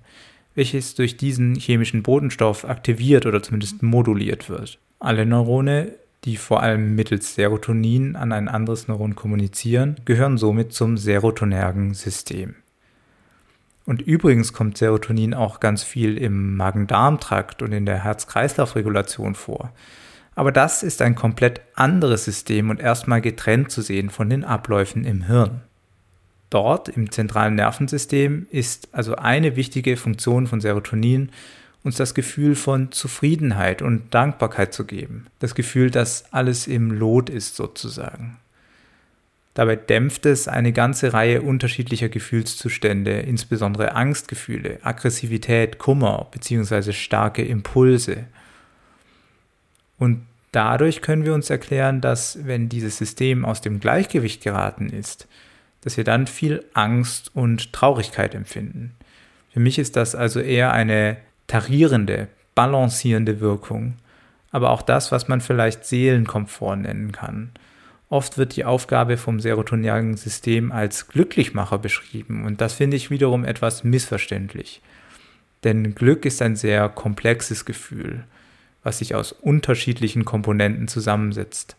welches 0.58 0.96
durch 0.96 1.16
diesen 1.16 1.56
chemischen 1.56 2.04
Botenstoff 2.04 2.66
aktiviert 2.66 3.26
oder 3.26 3.42
zumindest 3.42 3.82
moduliert 3.82 4.50
wird. 4.50 4.78
Alle 5.00 5.26
Neurone 5.26 5.94
die 6.28 6.38
vor 6.38 6.62
allem 6.62 6.96
mittels 6.96 7.36
Serotonin 7.36 8.16
an 8.16 8.32
ein 8.32 8.48
anderes 8.48 8.88
Neuron 8.88 9.16
kommunizieren, 9.16 9.96
gehören 10.06 10.38
somit 10.38 10.74
zum 10.74 10.98
serotonergen 10.98 11.94
System. 11.94 12.56
Und 13.86 14.02
übrigens 14.02 14.52
kommt 14.52 14.78
Serotonin 14.78 15.34
auch 15.34 15.62
ganz 15.62 15.84
viel 15.84 16.18
im 16.18 16.58
Magen-Darm-Trakt 16.58 17.62
und 17.62 17.72
in 17.72 17.86
der 17.86 18.04
Herz-Kreislauf-Regulation 18.04 19.36
vor. 19.36 19.72
Aber 20.36 20.52
das 20.52 20.84
ist 20.84 21.02
ein 21.02 21.16
komplett 21.16 21.62
anderes 21.74 22.26
System 22.26 22.70
und 22.70 22.82
erstmal 22.82 23.22
getrennt 23.22 23.72
zu 23.72 23.82
sehen 23.82 24.10
von 24.10 24.30
den 24.30 24.44
Abläufen 24.44 25.06
im 25.06 25.24
Hirn. 25.24 25.62
Dort 26.50 26.90
im 26.90 27.12
zentralen 27.12 27.56
Nervensystem 27.56 28.48
ist 28.52 28.90
also 28.94 29.16
eine 29.16 29.56
wichtige 29.56 29.98
Funktion 29.98 30.48
von 30.48 30.62
Serotonin 30.62 31.30
uns 31.84 31.96
das 31.96 32.14
Gefühl 32.14 32.56
von 32.56 32.92
Zufriedenheit 32.92 33.82
und 33.82 34.14
Dankbarkeit 34.14 34.74
zu 34.74 34.86
geben. 34.86 35.28
Das 35.40 35.56
Gefühl, 35.56 35.90
dass 35.90 36.34
alles 36.34 36.68
im 36.68 36.92
Lot 36.92 37.30
ist 37.30 37.56
sozusagen. 37.56 38.38
Dabei 39.54 39.76
dämpft 39.76 40.28
es 40.28 40.48
eine 40.48 40.72
ganze 40.72 41.14
Reihe 41.14 41.42
unterschiedlicher 41.42 42.10
Gefühlszustände, 42.10 43.22
insbesondere 43.22 43.96
Angstgefühle, 43.96 44.80
Aggressivität, 44.84 45.80
Kummer 45.80 46.28
bzw. 46.32 46.92
starke 46.92 47.44
Impulse. 47.44 48.26
Und 49.98 50.28
dadurch 50.52 51.02
können 51.02 51.26
wir 51.26 51.34
uns 51.34 51.50
erklären, 51.50 52.02
dass 52.02 52.46
wenn 52.46 52.70
dieses 52.70 52.98
System 52.98 53.46
aus 53.46 53.62
dem 53.62 53.80
Gleichgewicht 53.80 54.44
geraten 54.44 54.90
ist, 54.90 55.28
dass 55.82 55.98
wir 55.98 56.04
dann 56.04 56.28
viel 56.28 56.64
Angst 56.74 57.32
und 57.34 57.72
Traurigkeit 57.74 58.36
empfinden. 58.36 58.96
Für 59.52 59.60
mich 59.60 59.80
ist 59.80 59.96
das 59.96 60.16
also 60.16 60.40
eher 60.40 60.74
eine 60.74 61.18
tarierende, 61.48 62.28
balancierende 62.56 63.40
Wirkung, 63.40 63.96
aber 64.52 64.72
auch 64.72 64.82
das, 64.82 65.12
was 65.12 65.28
man 65.28 65.42
vielleicht 65.42 65.86
Seelenkomfort 65.86 66.78
nennen 66.78 67.12
kann. 67.12 67.52
Oft 68.10 68.38
wird 68.38 68.56
die 68.56 68.66
Aufgabe 68.66 69.18
vom 69.18 69.40
serotonergen 69.40 70.18
System 70.18 70.72
als 70.72 71.08
Glücklichmacher 71.08 71.78
beschrieben 71.78 72.46
und 72.46 72.62
das 72.62 72.74
finde 72.74 72.98
ich 72.98 73.10
wiederum 73.10 73.46
etwas 73.46 73.84
missverständlich. 73.84 74.82
Denn 75.64 75.96
Glück 75.96 76.26
ist 76.26 76.42
ein 76.42 76.56
sehr 76.56 76.90
komplexes 76.90 77.66
Gefühl, 77.66 78.26
was 78.84 79.00
sich 79.00 79.16
aus 79.16 79.32
unterschiedlichen 79.32 80.26
Komponenten 80.26 80.88
zusammensetzt. 80.88 81.77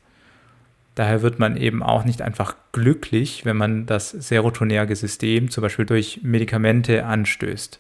Daher 0.99 1.23
wird 1.23 1.39
man 1.39 1.57
eben 1.57 1.81
auch 1.85 2.05
nicht 2.05 2.23
einfach 2.23 2.57
glücklich, 2.73 3.45
wenn 3.45 3.57
man 3.57 3.87
das 3.87 4.11
serotonerge 4.11 4.97
System 4.97 5.49
zum 5.49 5.63
Beispiel 5.63 5.87
durch 5.87 6.23
Medikamente 6.25 7.07
anstößt. 7.07 7.79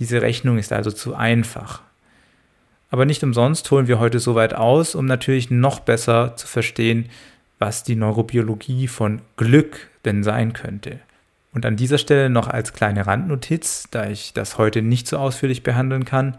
Diese 0.00 0.20
Rechnung 0.20 0.58
ist 0.58 0.70
also 0.70 0.90
zu 0.90 1.14
einfach. 1.14 1.80
Aber 2.90 3.06
nicht 3.06 3.24
umsonst 3.24 3.70
holen 3.70 3.88
wir 3.88 3.98
heute 3.98 4.18
so 4.18 4.34
weit 4.34 4.52
aus, 4.52 4.94
um 4.94 5.06
natürlich 5.06 5.50
noch 5.50 5.80
besser 5.80 6.36
zu 6.36 6.46
verstehen, 6.46 7.08
was 7.58 7.84
die 7.84 7.96
Neurobiologie 7.96 8.86
von 8.86 9.22
Glück 9.38 9.88
denn 10.04 10.22
sein 10.22 10.52
könnte. 10.52 11.00
Und 11.54 11.64
an 11.64 11.76
dieser 11.76 11.96
Stelle 11.96 12.28
noch 12.28 12.48
als 12.48 12.74
kleine 12.74 13.06
Randnotiz, 13.06 13.88
da 13.90 14.10
ich 14.10 14.34
das 14.34 14.58
heute 14.58 14.82
nicht 14.82 15.08
so 15.08 15.16
ausführlich 15.16 15.62
behandeln 15.62 16.04
kann, 16.04 16.36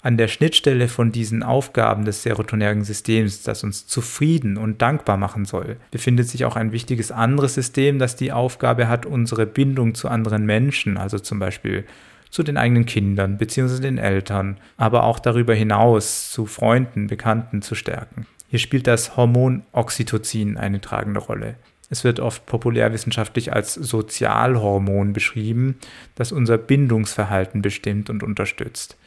an 0.00 0.16
der 0.16 0.28
Schnittstelle 0.28 0.88
von 0.88 1.10
diesen 1.10 1.42
Aufgaben 1.42 2.04
des 2.04 2.22
serotonergen 2.22 2.84
Systems, 2.84 3.42
das 3.42 3.64
uns 3.64 3.86
zufrieden 3.86 4.56
und 4.56 4.80
dankbar 4.80 5.16
machen 5.16 5.44
soll, 5.44 5.76
befindet 5.90 6.28
sich 6.28 6.44
auch 6.44 6.56
ein 6.56 6.72
wichtiges 6.72 7.10
anderes 7.10 7.54
System, 7.54 7.98
das 7.98 8.14
die 8.14 8.32
Aufgabe 8.32 8.88
hat, 8.88 9.06
unsere 9.06 9.46
Bindung 9.46 9.94
zu 9.94 10.08
anderen 10.08 10.46
Menschen, 10.46 10.96
also 10.96 11.18
zum 11.18 11.38
Beispiel 11.38 11.84
zu 12.30 12.42
den 12.42 12.56
eigenen 12.56 12.86
Kindern 12.86 13.38
bzw. 13.38 13.80
den 13.80 13.98
Eltern, 13.98 14.58
aber 14.76 15.04
auch 15.04 15.18
darüber 15.18 15.54
hinaus 15.54 16.30
zu 16.30 16.46
Freunden, 16.46 17.06
Bekannten 17.06 17.62
zu 17.62 17.74
stärken. 17.74 18.26
Hier 18.48 18.58
spielt 18.58 18.86
das 18.86 19.16
Hormon 19.16 19.62
Oxytocin 19.72 20.56
eine 20.56 20.80
tragende 20.80 21.20
Rolle. 21.20 21.56
Es 21.90 22.04
wird 22.04 22.20
oft 22.20 22.44
populärwissenschaftlich 22.46 23.52
als 23.52 23.74
Sozialhormon 23.74 25.14
beschrieben, 25.14 25.76
das 26.16 26.32
unser 26.32 26.58
Bindungsverhalten 26.58 27.62
bestimmt 27.62 28.10
und 28.10 28.22
unterstützt. 28.22 28.97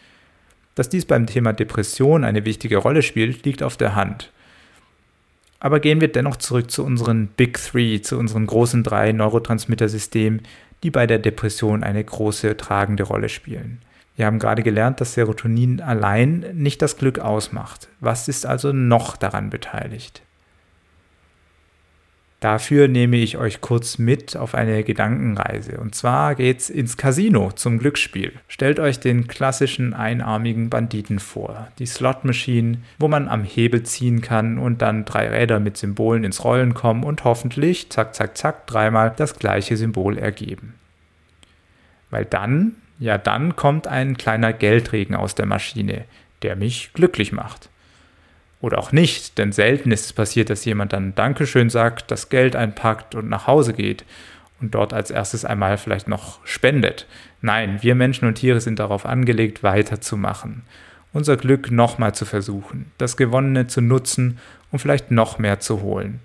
Dass 0.81 0.89
dies 0.89 1.05
beim 1.05 1.27
Thema 1.27 1.53
Depression 1.53 2.23
eine 2.23 2.43
wichtige 2.43 2.77
Rolle 2.77 3.03
spielt, 3.03 3.45
liegt 3.45 3.61
auf 3.61 3.77
der 3.77 3.93
Hand. 3.93 4.31
Aber 5.59 5.79
gehen 5.79 6.01
wir 6.01 6.11
dennoch 6.11 6.37
zurück 6.37 6.71
zu 6.71 6.83
unseren 6.83 7.27
Big 7.27 7.59
Three, 7.59 8.01
zu 8.01 8.17
unseren 8.17 8.47
großen 8.47 8.81
drei 8.81 9.11
Neurotransmittersystemen, 9.11 10.41
die 10.81 10.89
bei 10.89 11.05
der 11.05 11.19
Depression 11.19 11.83
eine 11.83 12.03
große 12.03 12.57
tragende 12.57 13.03
Rolle 13.03 13.29
spielen. 13.29 13.83
Wir 14.15 14.25
haben 14.25 14.39
gerade 14.39 14.63
gelernt, 14.63 14.99
dass 14.99 15.13
Serotonin 15.13 15.81
allein 15.81 16.47
nicht 16.55 16.81
das 16.81 16.97
Glück 16.97 17.19
ausmacht. 17.19 17.87
Was 17.99 18.27
ist 18.27 18.47
also 18.47 18.73
noch 18.73 19.17
daran 19.17 19.51
beteiligt? 19.51 20.23
Dafür 22.41 22.89
nehme 22.89 23.17
ich 23.17 23.37
euch 23.37 23.61
kurz 23.61 23.97
mit 23.97 24.35
auf 24.35 24.55
eine 24.55 24.83
Gedankenreise. 24.83 25.79
Und 25.79 25.95
zwar 25.95 26.35
geht's 26.35 26.69
ins 26.69 26.97
Casino 26.97 27.53
zum 27.53 27.79
Glücksspiel. 27.79 28.33
Stellt 28.49 28.79
euch 28.79 28.99
den 28.99 29.27
klassischen 29.27 29.93
einarmigen 29.93 30.69
Banditen 30.69 31.19
vor. 31.19 31.69
Die 31.79 31.85
Slot 31.85 32.25
Machine, 32.25 32.79
wo 32.99 33.07
man 33.07 33.29
am 33.29 33.43
Hebel 33.43 33.83
ziehen 33.83 34.21
kann 34.21 34.57
und 34.57 34.81
dann 34.81 35.05
drei 35.05 35.29
Räder 35.29 35.61
mit 35.61 35.77
Symbolen 35.77 36.25
ins 36.25 36.43
Rollen 36.43 36.73
kommen 36.73 37.03
und 37.03 37.23
hoffentlich, 37.23 37.89
zack, 37.91 38.15
zack, 38.15 38.35
zack, 38.35 38.67
dreimal 38.67 39.13
das 39.15 39.39
gleiche 39.39 39.77
Symbol 39.77 40.17
ergeben. 40.17 40.73
Weil 42.09 42.25
dann 42.25 42.75
ja, 43.01 43.17
dann 43.17 43.55
kommt 43.55 43.87
ein 43.87 44.15
kleiner 44.15 44.53
Geldregen 44.53 45.15
aus 45.15 45.33
der 45.33 45.47
Maschine, 45.47 46.05
der 46.43 46.55
mich 46.55 46.91
glücklich 46.93 47.31
macht. 47.31 47.69
Oder 48.61 48.77
auch 48.77 48.91
nicht, 48.91 49.39
denn 49.39 49.51
selten 49.51 49.91
ist 49.91 50.05
es 50.05 50.13
passiert, 50.13 50.51
dass 50.51 50.65
jemand 50.65 50.93
dann 50.93 51.15
Dankeschön 51.15 51.69
sagt, 51.69 52.11
das 52.11 52.29
Geld 52.29 52.55
einpackt 52.55 53.15
und 53.15 53.27
nach 53.27 53.47
Hause 53.47 53.73
geht 53.73 54.05
und 54.61 54.75
dort 54.75 54.93
als 54.93 55.09
erstes 55.09 55.43
einmal 55.43 55.77
vielleicht 55.79 56.07
noch 56.07 56.45
spendet. 56.45 57.07
Nein, 57.41 57.79
wir 57.81 57.95
Menschen 57.95 58.27
und 58.27 58.35
Tiere 58.35 58.61
sind 58.61 58.77
darauf 58.77 59.07
angelegt, 59.07 59.63
weiterzumachen, 59.63 60.61
unser 61.11 61.37
Glück 61.37 61.71
nochmal 61.71 62.13
zu 62.13 62.25
versuchen, 62.25 62.91
das 62.99 63.17
Gewonnene 63.17 63.65
zu 63.65 63.81
nutzen 63.81 64.37
und 64.71 64.77
vielleicht 64.77 65.09
noch 65.09 65.39
mehr 65.39 65.59
zu 65.59 65.81
holen. 65.81 66.19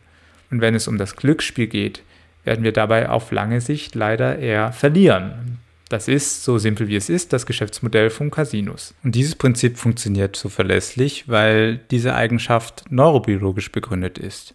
Und 0.50 0.60
wenn 0.60 0.74
es 0.74 0.86
um 0.86 0.98
das 0.98 1.16
Glücksspiel 1.16 1.66
geht, 1.66 2.02
werden 2.44 2.64
wir 2.64 2.72
dabei 2.72 3.08
auf 3.08 3.32
lange 3.32 3.62
Sicht 3.62 3.94
leider 3.94 4.38
eher 4.38 4.72
verlieren. 4.72 5.58
Das 5.88 6.08
ist, 6.08 6.42
so 6.42 6.58
simpel 6.58 6.88
wie 6.88 6.96
es 6.96 7.08
ist, 7.08 7.32
das 7.32 7.46
Geschäftsmodell 7.46 8.10
von 8.10 8.30
Casinos. 8.30 8.94
Und 9.04 9.14
dieses 9.14 9.36
Prinzip 9.36 9.78
funktioniert 9.78 10.34
so 10.34 10.48
verlässlich, 10.48 11.28
weil 11.28 11.78
diese 11.90 12.14
Eigenschaft 12.14 12.84
neurobiologisch 12.90 13.70
begründet 13.70 14.18
ist. 14.18 14.54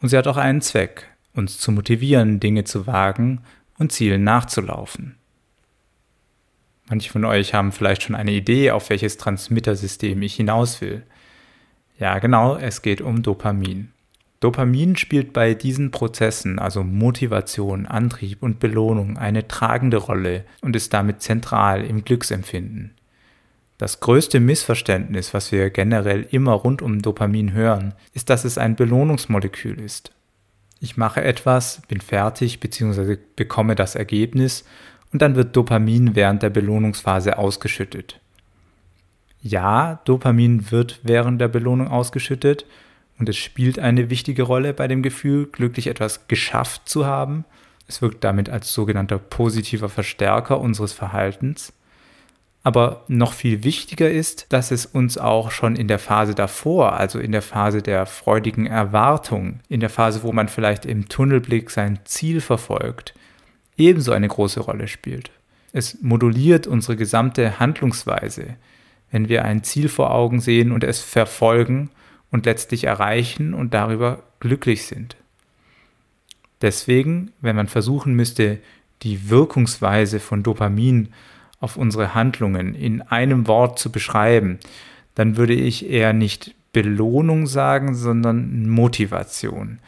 Und 0.00 0.08
sie 0.08 0.16
hat 0.16 0.26
auch 0.26 0.38
einen 0.38 0.62
Zweck, 0.62 1.08
uns 1.34 1.58
zu 1.58 1.72
motivieren, 1.72 2.40
Dinge 2.40 2.64
zu 2.64 2.86
wagen 2.86 3.42
und 3.78 3.92
Zielen 3.92 4.24
nachzulaufen. 4.24 5.16
Manche 6.88 7.10
von 7.10 7.24
euch 7.24 7.52
haben 7.52 7.72
vielleicht 7.72 8.04
schon 8.04 8.14
eine 8.14 8.32
Idee, 8.32 8.70
auf 8.70 8.88
welches 8.88 9.18
Transmittersystem 9.18 10.22
ich 10.22 10.36
hinaus 10.36 10.80
will. 10.80 11.02
Ja, 11.98 12.18
genau, 12.18 12.56
es 12.56 12.80
geht 12.80 13.00
um 13.00 13.22
Dopamin. 13.22 13.92
Dopamin 14.40 14.96
spielt 14.96 15.32
bei 15.32 15.54
diesen 15.54 15.90
Prozessen, 15.90 16.58
also 16.58 16.84
Motivation, 16.84 17.86
Antrieb 17.86 18.42
und 18.42 18.60
Belohnung, 18.60 19.16
eine 19.16 19.48
tragende 19.48 19.96
Rolle 19.96 20.44
und 20.60 20.76
ist 20.76 20.92
damit 20.92 21.22
zentral 21.22 21.84
im 21.84 22.04
Glücksempfinden. 22.04 22.92
Das 23.78 24.00
größte 24.00 24.40
Missverständnis, 24.40 25.34
was 25.34 25.52
wir 25.52 25.70
generell 25.70 26.26
immer 26.30 26.52
rund 26.52 26.80
um 26.82 27.02
Dopamin 27.02 27.52
hören, 27.52 27.94
ist, 28.14 28.30
dass 28.30 28.44
es 28.44 28.58
ein 28.58 28.76
Belohnungsmolekül 28.76 29.80
ist. 29.80 30.12
Ich 30.80 30.96
mache 30.96 31.22
etwas, 31.22 31.82
bin 31.88 32.00
fertig 32.00 32.60
bzw. 32.60 33.16
bekomme 33.36 33.74
das 33.74 33.94
Ergebnis 33.94 34.64
und 35.12 35.22
dann 35.22 35.34
wird 35.34 35.56
Dopamin 35.56 36.14
während 36.14 36.42
der 36.42 36.50
Belohnungsphase 36.50 37.38
ausgeschüttet. 37.38 38.20
Ja, 39.40 40.00
Dopamin 40.04 40.70
wird 40.70 41.00
während 41.02 41.40
der 41.40 41.48
Belohnung 41.48 41.88
ausgeschüttet 41.88 42.66
und 43.18 43.28
es 43.28 43.36
spielt 43.36 43.78
eine 43.78 44.10
wichtige 44.10 44.42
Rolle 44.42 44.74
bei 44.74 44.88
dem 44.88 45.02
Gefühl, 45.02 45.46
glücklich 45.46 45.86
etwas 45.86 46.28
geschafft 46.28 46.88
zu 46.88 47.06
haben. 47.06 47.44
Es 47.88 48.02
wirkt 48.02 48.24
damit 48.24 48.48
als 48.50 48.72
sogenannter 48.72 49.18
positiver 49.18 49.88
Verstärker 49.88 50.60
unseres 50.60 50.92
Verhaltens. 50.92 51.72
Aber 52.62 53.04
noch 53.06 53.32
viel 53.32 53.62
wichtiger 53.62 54.10
ist, 54.10 54.46
dass 54.52 54.72
es 54.72 54.86
uns 54.86 55.18
auch 55.18 55.52
schon 55.52 55.76
in 55.76 55.86
der 55.86 56.00
Phase 56.00 56.34
davor, 56.34 56.94
also 56.94 57.20
in 57.20 57.30
der 57.30 57.42
Phase 57.42 57.80
der 57.80 58.06
freudigen 58.06 58.66
Erwartung, 58.66 59.60
in 59.68 59.78
der 59.78 59.88
Phase, 59.88 60.24
wo 60.24 60.32
man 60.32 60.48
vielleicht 60.48 60.84
im 60.84 61.08
Tunnelblick 61.08 61.70
sein 61.70 62.00
Ziel 62.04 62.40
verfolgt, 62.40 63.14
ebenso 63.76 64.10
eine 64.10 64.26
große 64.26 64.58
Rolle 64.58 64.88
spielt. 64.88 65.30
Es 65.72 66.02
moduliert 66.02 66.66
unsere 66.66 66.96
gesamte 66.96 67.60
Handlungsweise. 67.60 68.56
Wenn 69.12 69.28
wir 69.28 69.44
ein 69.44 69.62
Ziel 69.62 69.88
vor 69.88 70.10
Augen 70.10 70.40
sehen 70.40 70.72
und 70.72 70.82
es 70.82 71.00
verfolgen, 71.00 71.90
und 72.30 72.46
letztlich 72.46 72.84
erreichen 72.84 73.54
und 73.54 73.74
darüber 73.74 74.22
glücklich 74.40 74.86
sind. 74.86 75.16
Deswegen, 76.62 77.32
wenn 77.40 77.56
man 77.56 77.68
versuchen 77.68 78.14
müsste, 78.14 78.58
die 79.02 79.28
Wirkungsweise 79.28 80.20
von 80.20 80.42
Dopamin 80.42 81.08
auf 81.60 81.76
unsere 81.76 82.14
Handlungen 82.14 82.74
in 82.74 83.02
einem 83.02 83.46
Wort 83.46 83.78
zu 83.78 83.90
beschreiben, 83.92 84.58
dann 85.14 85.36
würde 85.36 85.54
ich 85.54 85.88
eher 85.88 86.12
nicht 86.12 86.54
Belohnung 86.72 87.46
sagen, 87.46 87.94
sondern 87.94 88.68
Motivation. 88.68 89.78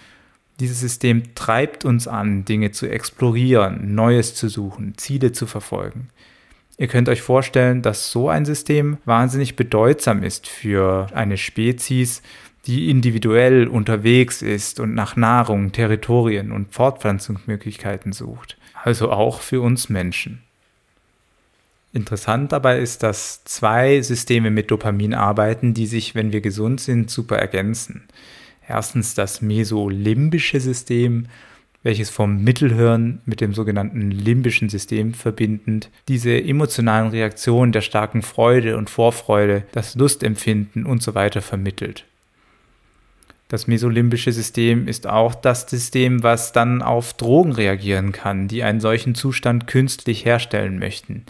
Dieses 0.61 0.81
System 0.81 1.35
treibt 1.35 1.85
uns 1.85 2.09
an, 2.09 2.45
Dinge 2.45 2.73
zu 2.73 2.87
explorieren, 2.91 3.95
Neues 3.95 4.35
zu 4.35 4.49
suchen, 4.49 4.95
Ziele 4.97 5.33
zu 5.33 5.47
verfolgen. 5.47 6.09
Ihr 6.81 6.87
könnt 6.87 7.09
euch 7.09 7.23
vorstellen, 7.23 7.83
dass 7.83 8.13
so 8.13 8.29
ein 8.29 8.45
System 8.45 8.99
wahnsinnig 9.05 9.57
bedeutsam 9.57 10.23
ist 10.23 10.47
für 10.47 11.09
eine 11.13 11.37
Spezies, 11.37 12.23
die 12.67 12.89
individuell 12.89 13.67
unterwegs 13.67 14.43
ist 14.43 14.79
und 14.79 14.95
nach 14.95 15.17
Nahrung, 15.17 15.73
Territorien 15.73 16.53
und 16.53 16.73
Fortpflanzungsmöglichkeiten 16.73 18.13
sucht. 18.13 18.57
Also 18.85 19.11
auch 19.11 19.41
für 19.41 19.61
uns 19.61 19.89
Menschen. 19.89 20.43
Interessant 21.93 22.53
dabei 22.53 22.79
ist, 22.79 23.03
dass 23.03 23.43
zwei 23.43 24.01
Systeme 24.01 24.51
mit 24.51 24.71
Dopamin 24.71 25.15
arbeiten, 25.15 25.75
die 25.75 25.87
sich, 25.87 26.15
wenn 26.15 26.33
wir 26.33 26.43
gesund 26.43 26.81
sind, 26.81 27.11
super 27.11 27.39
ergänzen. 27.39 28.05
Erstens 28.69 29.15
das 29.15 29.43
mesolimbische 29.43 30.61
System 30.61 31.27
welches 31.83 32.11
vom 32.11 32.43
Mittelhirn 32.43 33.21
mit 33.25 33.41
dem 33.41 33.55
sogenannten 33.55 34.11
limbischen 34.11 34.69
System 34.69 35.15
verbindend 35.15 35.91
diese 36.09 36.43
emotionalen 36.43 37.11
Reaktionen 37.11 37.73
der 37.73 37.83
starken 37.83 38.23
Freude 38.23 38.77
und 38.77 38.91
Vorfreude, 38.91 39.65
das 39.73 39.95
Lustempfinden 39.95 40.87
und 40.87 41.03
so 41.03 41.15
weiter 41.15 41.41
vermittelt. 41.41 42.05
Das 43.49 43.67
mesolimbische 43.67 44.33
System 44.33 44.87
ist 44.87 45.07
auch 45.07 45.35
das 45.35 45.63
System, 45.71 46.23
was 46.23 46.53
dann 46.53 46.83
auf 46.83 47.15
Drogen 47.15 47.53
reagieren 47.53 48.13
kann, 48.13 48.47
die 48.47 48.63
einen 48.63 48.81
solchen 48.81 49.15
Zustand 49.15 49.67
künstlich 49.67 50.27
herstellen 50.27 50.79
möchten, 50.79 51.25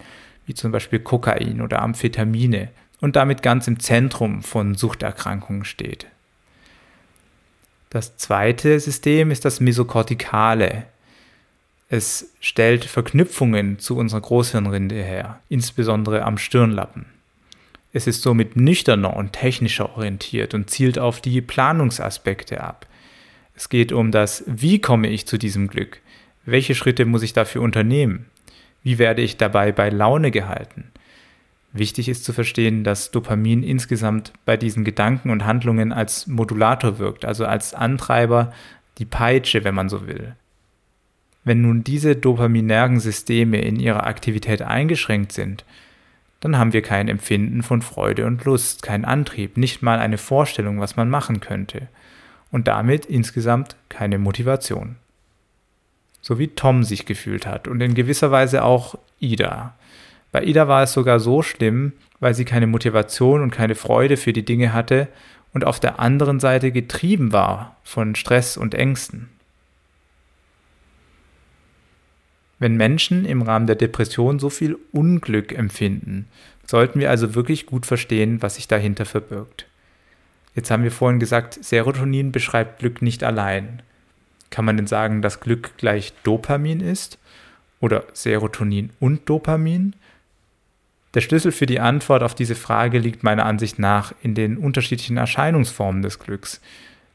wie 0.44 0.54
zum 0.54 0.72
Beispiel 0.72 0.98
Kokain 0.98 1.60
oder 1.60 1.80
Amphetamine, 1.80 2.70
und 3.00 3.14
damit 3.14 3.42
ganz 3.42 3.68
im 3.68 3.78
Zentrum 3.78 4.42
von 4.42 4.74
Suchterkrankungen 4.74 5.64
steht. 5.64 6.06
Das 7.90 8.16
zweite 8.16 8.78
System 8.80 9.30
ist 9.30 9.44
das 9.44 9.60
Mesokortikale. 9.60 10.84
Es 11.88 12.32
stellt 12.40 12.84
Verknüpfungen 12.84 13.78
zu 13.78 13.96
unserer 13.96 14.20
Großhirnrinde 14.20 15.02
her, 15.02 15.40
insbesondere 15.48 16.22
am 16.22 16.36
Stirnlappen. 16.36 17.06
Es 17.94 18.06
ist 18.06 18.20
somit 18.20 18.56
nüchterner 18.56 19.16
und 19.16 19.32
technischer 19.32 19.96
orientiert 19.96 20.52
und 20.52 20.68
zielt 20.68 20.98
auf 20.98 21.22
die 21.22 21.40
Planungsaspekte 21.40 22.62
ab. 22.62 22.86
Es 23.56 23.70
geht 23.70 23.92
um 23.92 24.12
das, 24.12 24.44
wie 24.46 24.80
komme 24.80 25.08
ich 25.08 25.26
zu 25.26 25.38
diesem 25.38 25.68
Glück? 25.68 26.00
Welche 26.44 26.74
Schritte 26.74 27.06
muss 27.06 27.22
ich 27.22 27.32
dafür 27.32 27.62
unternehmen? 27.62 28.26
Wie 28.82 28.98
werde 28.98 29.22
ich 29.22 29.38
dabei 29.38 29.72
bei 29.72 29.88
Laune 29.88 30.30
gehalten? 30.30 30.92
Wichtig 31.72 32.08
ist 32.08 32.24
zu 32.24 32.32
verstehen, 32.32 32.82
dass 32.82 33.10
Dopamin 33.10 33.62
insgesamt 33.62 34.32
bei 34.44 34.56
diesen 34.56 34.84
Gedanken 34.84 35.30
und 35.30 35.44
Handlungen 35.44 35.92
als 35.92 36.26
Modulator 36.26 36.98
wirkt, 36.98 37.24
also 37.24 37.44
als 37.44 37.74
Antreiber, 37.74 38.52
die 38.98 39.04
Peitsche, 39.04 39.64
wenn 39.64 39.74
man 39.74 39.88
so 39.88 40.06
will. 40.06 40.34
Wenn 41.44 41.62
nun 41.62 41.84
diese 41.84 42.16
dopaminergen 42.16 43.00
Systeme 43.00 43.60
in 43.60 43.78
ihrer 43.78 44.06
Aktivität 44.06 44.62
eingeschränkt 44.62 45.32
sind, 45.32 45.64
dann 46.40 46.56
haben 46.56 46.72
wir 46.72 46.82
kein 46.82 47.08
Empfinden 47.08 47.62
von 47.62 47.82
Freude 47.82 48.26
und 48.26 48.44
Lust, 48.44 48.82
keinen 48.82 49.04
Antrieb, 49.04 49.56
nicht 49.56 49.82
mal 49.82 49.98
eine 49.98 50.18
Vorstellung, 50.18 50.80
was 50.80 50.96
man 50.96 51.10
machen 51.10 51.40
könnte 51.40 51.88
und 52.50 52.68
damit 52.68 53.06
insgesamt 53.06 53.76
keine 53.88 54.18
Motivation. 54.18 54.96
So 56.20 56.38
wie 56.38 56.48
Tom 56.48 56.84
sich 56.84 57.06
gefühlt 57.06 57.46
hat 57.46 57.68
und 57.68 57.80
in 57.80 57.94
gewisser 57.94 58.30
Weise 58.30 58.64
auch 58.64 58.96
Ida. 59.18 59.74
Bei 60.38 60.44
Ida 60.44 60.68
war 60.68 60.84
es 60.84 60.92
sogar 60.92 61.18
so 61.18 61.42
schlimm, 61.42 61.94
weil 62.20 62.32
sie 62.32 62.44
keine 62.44 62.68
Motivation 62.68 63.42
und 63.42 63.50
keine 63.50 63.74
Freude 63.74 64.16
für 64.16 64.32
die 64.32 64.44
Dinge 64.44 64.72
hatte 64.72 65.08
und 65.52 65.64
auf 65.64 65.80
der 65.80 65.98
anderen 65.98 66.38
Seite 66.38 66.70
getrieben 66.70 67.32
war 67.32 67.76
von 67.82 68.14
Stress 68.14 68.56
und 68.56 68.72
Ängsten. 68.72 69.30
Wenn 72.60 72.76
Menschen 72.76 73.24
im 73.24 73.42
Rahmen 73.42 73.66
der 73.66 73.74
Depression 73.74 74.38
so 74.38 74.48
viel 74.48 74.78
Unglück 74.92 75.50
empfinden, 75.50 76.28
sollten 76.64 77.00
wir 77.00 77.10
also 77.10 77.34
wirklich 77.34 77.66
gut 77.66 77.84
verstehen, 77.84 78.40
was 78.40 78.54
sich 78.54 78.68
dahinter 78.68 79.06
verbirgt. 79.06 79.66
Jetzt 80.54 80.70
haben 80.70 80.84
wir 80.84 80.92
vorhin 80.92 81.18
gesagt, 81.18 81.64
Serotonin 81.64 82.30
beschreibt 82.30 82.78
Glück 82.78 83.02
nicht 83.02 83.24
allein. 83.24 83.82
Kann 84.50 84.64
man 84.64 84.76
denn 84.76 84.86
sagen, 84.86 85.20
dass 85.20 85.40
Glück 85.40 85.76
gleich 85.78 86.12
Dopamin 86.22 86.78
ist? 86.78 87.18
Oder 87.80 88.04
Serotonin 88.12 88.90
und 89.00 89.28
Dopamin? 89.28 89.96
Der 91.14 91.20
Schlüssel 91.22 91.52
für 91.52 91.66
die 91.66 91.80
Antwort 91.80 92.22
auf 92.22 92.34
diese 92.34 92.54
Frage 92.54 92.98
liegt 92.98 93.22
meiner 93.22 93.46
Ansicht 93.46 93.78
nach 93.78 94.12
in 94.22 94.34
den 94.34 94.58
unterschiedlichen 94.58 95.16
Erscheinungsformen 95.16 96.02
des 96.02 96.18
Glücks. 96.18 96.60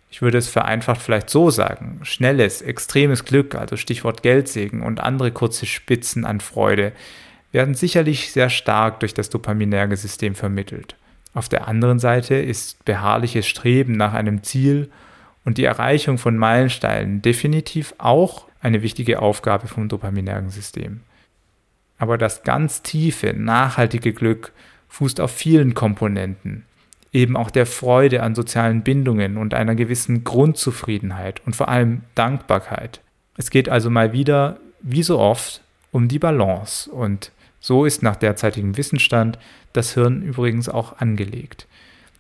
Ich 0.10 0.22
würde 0.22 0.38
es 0.38 0.48
vereinfacht 0.48 1.02
vielleicht 1.02 1.30
so 1.30 1.50
sagen. 1.50 2.00
Schnelles, 2.04 2.62
extremes 2.62 3.26
Glück, 3.26 3.56
also 3.56 3.78
Stichwort 3.78 4.24
Geldsegen 4.24 4.82
und 4.82 5.00
andere 5.00 5.32
kurze 5.32 5.66
Spitzen 5.66 6.26
an 6.26 6.40
Freude, 6.40 6.92
werden 7.52 7.76
sicherlich 7.76 8.32
sehr 8.32 8.50
stark 8.50 9.00
durch 9.00 9.14
das 9.14 9.30
dopaminerge 9.30 9.96
System 9.96 10.36
vermittelt. 10.36 10.96
Auf 11.34 11.50
der 11.50 11.68
anderen 11.68 12.00
Seite 12.00 12.36
ist 12.36 12.84
beharrliches 12.86 13.48
Streben 13.48 13.94
nach 13.94 14.14
einem 14.14 14.44
Ziel 14.44 14.90
und 15.46 15.58
die 15.58 15.66
Erreichung 15.66 16.18
von 16.18 16.38
Meilensteinen 16.38 17.22
definitiv 17.22 17.94
auch 17.98 18.46
eine 18.62 18.82
wichtige 18.82 19.22
Aufgabe 19.22 19.68
vom 19.68 19.88
dopaminergen 19.90 20.50
System. 20.50 21.02
Aber 22.04 22.18
das 22.18 22.44
ganz 22.44 22.82
tiefe, 22.82 23.34
nachhaltige 23.34 24.12
Glück 24.12 24.52
fußt 24.90 25.22
auf 25.22 25.32
vielen 25.32 25.74
Komponenten, 25.74 26.66
eben 27.14 27.38
auch 27.38 27.50
der 27.50 27.66
Freude 27.66 28.24
an 28.24 28.36
sozialen 28.36 28.84
Bindungen 28.84 29.38
und 29.38 29.54
einer 29.54 29.74
gewissen 29.74 30.26
Grundzufriedenheit 30.26 31.42
und 31.46 31.56
vor 31.56 31.70
allem 31.70 32.02
Dankbarkeit. 32.14 33.00
Es 33.38 33.52
geht 33.52 33.70
also 33.70 33.90
mal 33.90 34.12
wieder, 34.12 34.60
wie 34.82 35.02
so 35.02 35.18
oft, 35.18 35.62
um 35.94 36.10
die 36.10 36.20
Balance 36.20 36.92
und 36.92 37.32
so 37.62 37.86
ist 37.86 38.04
nach 38.04 38.18
derzeitigem 38.18 38.76
Wissensstand 38.76 39.40
das 39.72 39.94
Hirn 39.94 40.24
übrigens 40.24 40.68
auch 40.68 40.98
angelegt. 40.98 41.68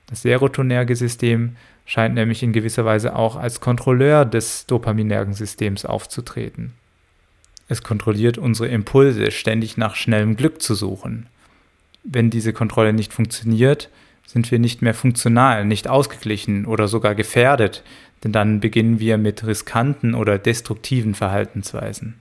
Das 0.07 0.21
serotonerge 0.21 0.95
System 0.95 1.57
scheint 1.85 2.15
nämlich 2.15 2.41
in 2.41 2.53
gewisser 2.53 2.85
Weise 2.85 3.17
auch 3.17 3.35
als 3.35 3.59
Kontrolleur 3.59 4.23
des 4.23 4.65
dopaminergen 4.65 5.33
Systems 5.33 5.83
aufzutreten. 5.83 6.71
Es 7.67 7.83
kontrolliert 7.83 8.37
unsere 8.37 8.67
Impulse, 8.67 9.31
ständig 9.31 9.77
nach 9.77 9.95
schnellem 9.95 10.35
Glück 10.35 10.61
zu 10.61 10.75
suchen. 10.75 11.27
Wenn 12.03 12.29
diese 12.29 12.53
Kontrolle 12.53 12.93
nicht 12.93 13.13
funktioniert, 13.13 13.89
sind 14.25 14.51
wir 14.51 14.59
nicht 14.59 14.81
mehr 14.81 14.93
funktional, 14.93 15.65
nicht 15.65 15.87
ausgeglichen 15.87 16.65
oder 16.65 16.87
sogar 16.87 17.15
gefährdet, 17.15 17.83
denn 18.23 18.31
dann 18.31 18.59
beginnen 18.59 18.99
wir 18.99 19.17
mit 19.17 19.45
riskanten 19.45 20.15
oder 20.15 20.37
destruktiven 20.37 21.13
Verhaltensweisen. 21.13 22.15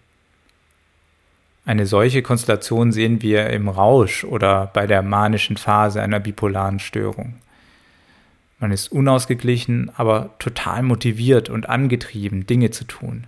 Eine 1.65 1.87
solche 1.87 2.23
Konstellation 2.23 2.91
sehen 2.91 3.23
wir 3.23 3.51
im 3.51 3.69
Rausch 3.69 4.25
oder 4.25 4.67
bei 4.67 4.89
der 4.89 5.03
manischen 5.03 5.57
Phase 5.57 6.03
einer 6.03 6.19
bipolaren 6.19 6.81
Störung. 6.81 7.35
Man 8.59 8.73
ist 8.73 8.91
unausgeglichen, 8.91 9.91
aber 9.97 10.35
total 10.39 10.83
motiviert 10.83 11.51
und 11.51 11.69
angetrieben, 11.69 12.47
Dinge 12.47 12.71
zu 12.71 12.85
tun. 12.85 13.27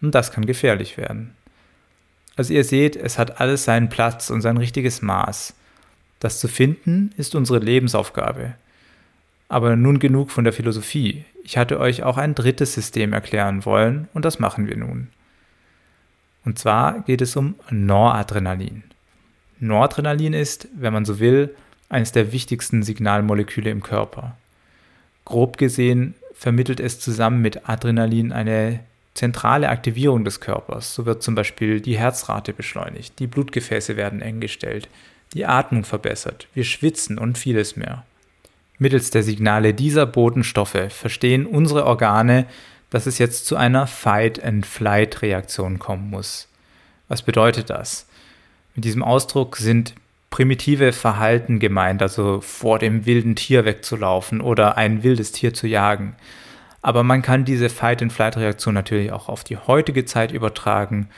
Und 0.00 0.14
das 0.14 0.32
kann 0.32 0.46
gefährlich 0.46 0.96
werden. 0.96 1.34
Also 2.36 2.52
ihr 2.52 2.64
seht, 2.64 2.96
es 2.96 3.18
hat 3.18 3.40
alles 3.40 3.64
seinen 3.64 3.88
Platz 3.88 4.30
und 4.30 4.42
sein 4.42 4.58
richtiges 4.58 5.00
Maß. 5.02 5.54
Das 6.20 6.38
zu 6.38 6.48
finden 6.48 7.12
ist 7.16 7.34
unsere 7.34 7.58
Lebensaufgabe. 7.58 8.54
Aber 9.48 9.76
nun 9.76 9.98
genug 9.98 10.30
von 10.30 10.44
der 10.44 10.52
Philosophie. 10.52 11.24
Ich 11.44 11.56
hatte 11.56 11.78
euch 11.78 12.02
auch 12.02 12.18
ein 12.18 12.34
drittes 12.34 12.74
System 12.74 13.12
erklären 13.12 13.64
wollen 13.64 14.08
und 14.12 14.24
das 14.24 14.38
machen 14.38 14.66
wir 14.66 14.76
nun. 14.76 15.08
Und 16.44 16.58
zwar 16.58 17.00
geht 17.00 17.22
es 17.22 17.36
um 17.36 17.54
Noradrenalin. 17.70 18.84
Noradrenalin 19.58 20.32
ist, 20.32 20.68
wenn 20.74 20.92
man 20.92 21.04
so 21.04 21.18
will, 21.18 21.54
eines 21.88 22.12
der 22.12 22.32
wichtigsten 22.32 22.82
Signalmoleküle 22.82 23.70
im 23.70 23.82
Körper. 23.82 24.36
Grob 25.24 25.56
gesehen 25.56 26.14
vermittelt 26.34 26.80
es 26.80 27.00
zusammen 27.00 27.40
mit 27.40 27.68
Adrenalin 27.68 28.32
eine 28.32 28.80
zentrale 29.16 29.68
Aktivierung 29.68 30.24
des 30.24 30.40
Körpers. 30.40 30.94
So 30.94 31.06
wird 31.06 31.22
zum 31.22 31.34
Beispiel 31.34 31.80
die 31.80 31.98
Herzrate 31.98 32.52
beschleunigt, 32.52 33.18
die 33.18 33.26
Blutgefäße 33.26 33.96
werden 33.96 34.22
eng 34.22 34.40
gestellt, 34.40 34.88
die 35.34 35.46
Atmung 35.46 35.84
verbessert, 35.84 36.46
wir 36.54 36.64
schwitzen 36.64 37.18
und 37.18 37.38
vieles 37.38 37.76
mehr. 37.76 38.04
Mittels 38.78 39.10
der 39.10 39.22
Signale 39.22 39.74
dieser 39.74 40.06
Botenstoffe 40.06 40.90
verstehen 40.90 41.46
unsere 41.46 41.86
Organe, 41.86 42.46
dass 42.90 43.06
es 43.06 43.18
jetzt 43.18 43.46
zu 43.46 43.56
einer 43.56 43.86
Fight-and-Flight-Reaktion 43.86 45.78
kommen 45.78 46.10
muss. 46.10 46.48
Was 47.08 47.22
bedeutet 47.22 47.70
das? 47.70 48.06
Mit 48.74 48.84
diesem 48.84 49.02
Ausdruck 49.02 49.56
sind 49.56 49.94
primitive 50.30 50.92
Verhalten 50.92 51.58
gemeint, 51.58 52.02
also 52.02 52.40
vor 52.42 52.78
dem 52.78 53.06
wilden 53.06 53.36
Tier 53.36 53.64
wegzulaufen 53.64 54.40
oder 54.40 54.76
ein 54.76 55.02
wildes 55.02 55.32
Tier 55.32 55.54
zu 55.54 55.66
jagen. 55.66 56.14
Aber 56.82 57.02
man 57.02 57.22
kann 57.22 57.44
diese 57.44 57.68
Fight-and-Flight-Reaktion 57.68 58.74
natürlich 58.74 59.12
auch 59.12 59.28
auf 59.28 59.44
die 59.44 59.56
heutige 59.56 60.04
Zeit 60.04 60.32
übertragen, 60.32 61.08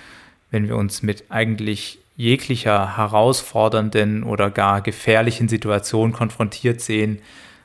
wenn 0.50 0.68
wir 0.68 0.76
uns 0.76 1.02
mit 1.02 1.24
eigentlich 1.28 1.98
jeglicher 2.16 2.96
herausfordernden 2.96 4.24
oder 4.24 4.50
gar 4.50 4.80
gefährlichen 4.80 5.48
Situation 5.48 6.12
konfrontiert 6.12 6.80
sehen, 6.80 7.20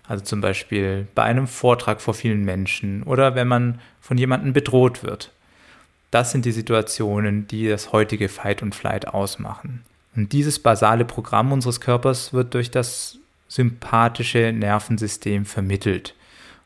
also 0.08 0.23
zum 0.23 0.41
Beispiel 0.41 1.08
bei 1.15 1.23
einem 1.23 1.47
Vortrag 1.47 2.01
vor 2.01 2.13
vielen 2.13 2.43
Menschen 2.43 3.03
oder 3.03 3.36
wenn 3.36 3.47
man 3.47 3.79
von 4.01 4.17
jemandem 4.17 4.53
bedroht 4.53 5.03
wird. 5.03 5.32
Das 6.12 6.32
sind 6.32 6.45
die 6.45 6.51
Situationen, 6.51 7.47
die 7.47 7.67
das 7.67 7.91
heutige 7.91 8.29
Fight 8.29 8.62
und 8.62 8.75
Flight 8.75 9.08
ausmachen. 9.08 9.84
Und 10.15 10.32
dieses 10.32 10.60
basale 10.60 11.06
Programm 11.06 11.51
unseres 11.51 11.82
Körpers 11.82 12.34
wird 12.34 12.53
durch 12.53 12.69
das 12.69 13.17
sympathische 13.47 14.51
Nervensystem 14.51 15.45
vermittelt. 15.45 16.13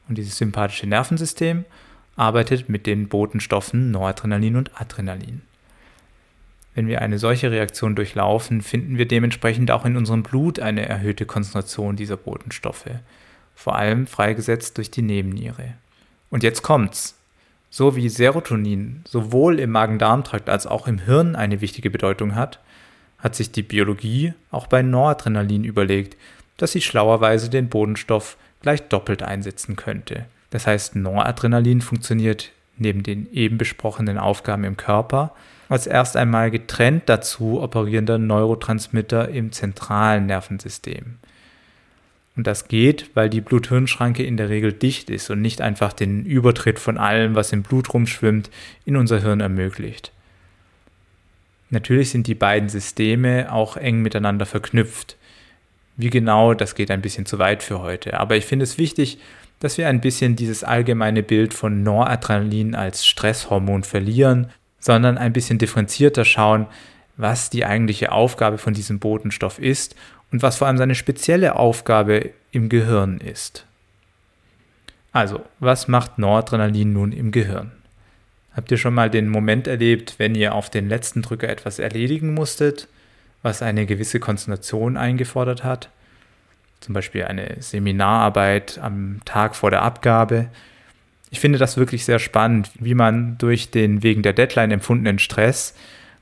Und 0.08 0.18
dieses 0.18 0.38
sympathische 0.38 0.88
Nervensystem 0.88 1.66
arbeitet 2.16 2.70
mit 2.70 2.86
den 2.86 3.08
Botenstoffen 3.10 3.92
Noradrenalin 3.92 4.56
und 4.56 4.80
Adrenalin. 4.80 5.42
Wenn 6.74 6.88
wir 6.88 7.02
eine 7.02 7.18
solche 7.20 7.52
Reaktion 7.52 7.96
durchlaufen, 7.96 8.62
finden 8.62 8.98
wir 8.98 9.08
dementsprechend 9.08 9.72
auch 9.72 9.86
in 9.86 9.98
unserem 9.98 10.24
Blut 10.24 10.60
eine 10.60 10.88
erhöhte 10.88 11.26
Konzentration 11.26 11.96
dieser 11.96 12.18
Botenstoffe 12.18 12.90
vor 13.58 13.76
allem 13.76 14.06
freigesetzt 14.06 14.78
durch 14.78 14.92
die 14.92 15.02
Nebenniere. 15.02 15.74
Und 16.30 16.44
jetzt 16.44 16.62
kommt's. 16.62 17.16
So 17.72 17.96
wie 17.96 18.08
Serotonin 18.08 19.02
sowohl 19.06 19.60
im 19.60 19.72
Magen-Darm-Trakt 19.72 20.48
als 20.48 20.68
auch 20.68 20.88
im 20.88 21.00
Hirn 21.00 21.36
eine 21.36 21.60
wichtige 21.60 21.90
Bedeutung 21.90 22.36
hat, 22.36 22.60
hat 23.18 23.36
sich 23.36 23.52
die 23.52 23.64
Biologie 23.64 24.34
auch 24.52 24.68
bei 24.68 24.84
Noradrenalin 24.84 25.64
überlegt, 25.64 26.16
dass 26.58 26.72
sie 26.72 26.82
schlauerweise 26.82 27.50
den 27.50 27.68
Bodenstoff 27.68 28.38
gleich 28.68 28.90
doppelt 28.90 29.24
einsetzen 29.24 29.78
könnte. 29.78 30.26
Das 30.50 30.68
heißt, 30.68 30.98
Noradrenalin 30.98 31.80
funktioniert 31.80 32.52
neben 32.78 33.02
den 33.02 33.32
eben 33.32 33.58
besprochenen 33.58 34.18
Aufgaben 34.18 34.66
im 34.66 34.76
Körper 34.76 35.34
als 35.70 35.88
erst 35.88 36.18
einmal 36.18 36.52
getrennt 36.52 37.04
dazu 37.06 37.62
operierender 37.62 38.18
Neurotransmitter 38.18 39.30
im 39.30 39.54
zentralen 39.54 40.26
Nervensystem. 40.26 41.16
Und 42.36 42.46
das 42.46 42.68
geht, 42.68 43.10
weil 43.14 43.30
die 43.30 43.40
Blut-Hirn-Schranke 43.40 44.24
in 44.24 44.36
der 44.36 44.50
Regel 44.50 44.74
dicht 44.74 45.10
ist 45.10 45.30
und 45.30 45.42
nicht 45.42 45.62
einfach 45.62 45.94
den 45.94 46.26
Übertritt 46.26 46.78
von 46.78 46.98
allem, 46.98 47.36
was 47.36 47.54
im 47.54 47.64
Blut 47.64 47.94
rumschwimmt, 47.94 48.50
in 48.84 48.98
unser 48.98 49.22
Hirn 49.22 49.40
ermöglicht. 49.40 50.12
Natürlich 51.70 52.10
sind 52.10 52.28
die 52.28 52.36
beiden 52.36 52.68
Systeme 52.68 53.50
auch 53.50 53.78
eng 53.78 54.02
miteinander 54.02 54.46
verknüpft. 54.46 55.16
Wie 55.98 56.12
genau, 56.12 56.54
das 56.54 56.76
geht 56.76 56.92
ein 56.92 57.02
bisschen 57.02 57.26
zu 57.26 57.40
weit 57.40 57.64
für 57.64 57.82
heute. 57.82 58.20
Aber 58.20 58.38
ich 58.38 58.46
finde 58.46 58.64
es 58.64 58.78
wichtig, 58.78 59.18
dass 59.60 59.80
wir 59.80 59.88
ein 59.88 60.00
bisschen 60.00 60.36
dieses 60.36 60.64
allgemeine 60.64 61.24
Bild 61.24 61.56
von 61.56 61.82
Noradrenalin 61.82 62.76
als 62.76 63.06
Stresshormon 63.06 63.84
verlieren, 63.84 64.52
sondern 64.80 65.18
ein 65.18 65.34
bisschen 65.34 65.58
differenzierter 65.58 66.24
schauen, 66.24 66.68
was 67.18 67.50
die 67.50 67.66
eigentliche 67.66 68.12
Aufgabe 68.12 68.60
von 68.60 68.76
diesem 68.76 69.00
Botenstoff 69.00 69.58
ist 69.58 69.96
und 70.32 70.44
was 70.44 70.58
vor 70.58 70.68
allem 70.68 70.78
seine 70.78 70.94
spezielle 70.94 71.56
Aufgabe 71.56 72.30
im 72.52 72.70
Gehirn 72.70 73.18
ist. 73.20 73.66
Also, 75.12 75.42
was 75.60 75.88
macht 75.88 76.20
Noradrenalin 76.20 76.94
nun 76.94 77.12
im 77.12 77.32
Gehirn? 77.32 77.72
Habt 78.54 78.70
ihr 78.70 78.78
schon 78.78 78.94
mal 78.94 79.10
den 79.10 79.30
Moment 79.30 79.66
erlebt, 79.66 80.16
wenn 80.18 80.36
ihr 80.36 80.54
auf 80.54 80.70
den 80.70 80.90
letzten 80.90 81.24
Drücker 81.24 81.50
etwas 81.50 81.80
erledigen 81.80 82.36
musstet, 82.36 82.88
was 83.42 83.62
eine 83.62 83.86
gewisse 83.86 84.20
Konzentration 84.20 84.98
eingefordert 84.98 85.64
hat? 85.64 85.90
Zum 86.80 86.94
Beispiel 86.94 87.26
eine 87.26 87.58
Seminararbeit 87.60 88.80
am 88.82 89.20
Tag 89.26 89.56
vor 89.56 89.72
der 89.72 89.82
Abgabe. 89.82 90.48
Ich 91.30 91.40
finde 91.40 91.60
das 91.60 91.78
wirklich 91.78 92.06
sehr 92.06 92.20
spannend, 92.20 92.70
wie 92.76 92.94
man 92.94 93.38
durch 93.38 93.72
den 93.72 94.04
wegen 94.04 94.22
der 94.22 94.34
Deadline 94.34 94.72
empfundenen 94.72 95.20
Stress 95.20 95.74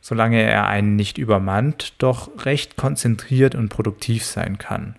solange 0.06 0.40
er 0.40 0.68
einen 0.68 0.96
nicht 0.96 1.18
übermannt, 1.18 1.94
doch 1.98 2.46
recht 2.46 2.78
konzentriert 2.78 3.56
und 3.56 3.70
produktiv 3.70 4.24
sein 4.24 4.60
kann, 4.60 4.94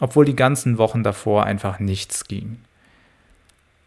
obwohl 0.00 0.26
die 0.26 0.36
ganzen 0.36 0.76
Wochen 0.76 1.02
davor 1.02 1.44
einfach 1.44 1.78
nichts 1.78 2.28
ging. 2.28 2.58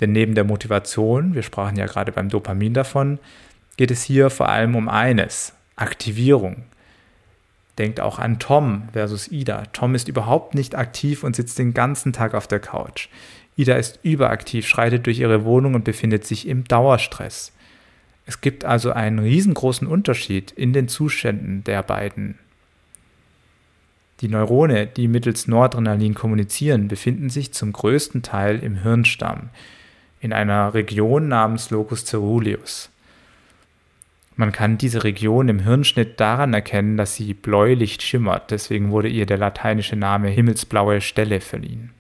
Denn 0.02 0.14
neben 0.14 0.34
der 0.34 0.46
Motivation, 0.46 1.36
wir 1.36 1.44
sprachen 1.44 1.78
ja 1.78 1.86
gerade 1.86 2.12
beim 2.12 2.28
Dopamin 2.28 2.74
davon, 2.74 3.20
geht 3.78 3.92
es 3.92 4.02
hier 4.02 4.32
vor 4.32 4.50
allem 4.50 4.76
um 4.76 4.90
eines, 4.90 5.54
Aktivierung. 5.76 6.64
Denkt 7.78 8.00
auch 8.00 8.20
an 8.20 8.40
Tom 8.40 8.84
versus 8.94 9.32
Ida. 9.32 9.64
Tom 9.74 9.96
ist 9.96 10.08
überhaupt 10.08 10.54
nicht 10.54 10.76
aktiv 10.76 11.24
und 11.24 11.36
sitzt 11.36 11.58
den 11.58 11.74
ganzen 11.74 12.14
Tag 12.14 12.36
auf 12.36 12.48
der 12.48 12.60
Couch. 12.60 13.10
Ida 13.56 13.76
ist 13.76 14.00
überaktiv, 14.04 14.68
schreitet 14.68 15.06
durch 15.06 15.20
ihre 15.20 15.44
Wohnung 15.44 15.74
und 15.76 15.84
befindet 15.84 16.26
sich 16.26 16.48
im 16.48 16.66
Dauerstress. 16.66 17.52
Es 18.26 18.42
gibt 18.42 18.64
also 18.64 18.92
einen 18.92 19.20
riesengroßen 19.20 19.88
Unterschied 19.88 20.52
in 20.52 20.74
den 20.74 20.88
Zuständen 20.88 21.64
der 21.64 21.84
beiden. 21.84 22.38
Die 24.22 24.30
Neurone, 24.30 24.88
die 24.88 25.08
mittels 25.08 25.48
Noradrenalin 25.48 26.14
kommunizieren, 26.14 26.88
befinden 26.88 27.30
sich 27.30 27.54
zum 27.54 27.74
größten 27.74 28.22
Teil 28.22 28.60
im 28.60 28.76
Hirnstamm, 28.76 29.50
in 30.22 30.32
einer 30.32 30.74
Region 30.74 31.28
namens 31.28 31.72
Locus 31.72 32.06
ceruleus. 32.06 32.90
Man 34.36 34.52
kann 34.52 34.78
diese 34.78 35.04
Region 35.04 35.48
im 35.48 35.60
Hirnschnitt 35.60 36.20
daran 36.20 36.54
erkennen, 36.54 36.98
dass 36.98 37.16
sie 37.16 37.34
bläulich 37.34 38.02
schimmert, 38.02 38.50
deswegen 38.50 38.92
wurde 38.92 39.08
ihr 39.08 39.26
der 39.26 39.38
lateinische 39.38 39.96
Name 39.96 40.30
himmelsblaue 40.30 41.02
Stelle 41.02 41.40
verliehen. 41.40 41.92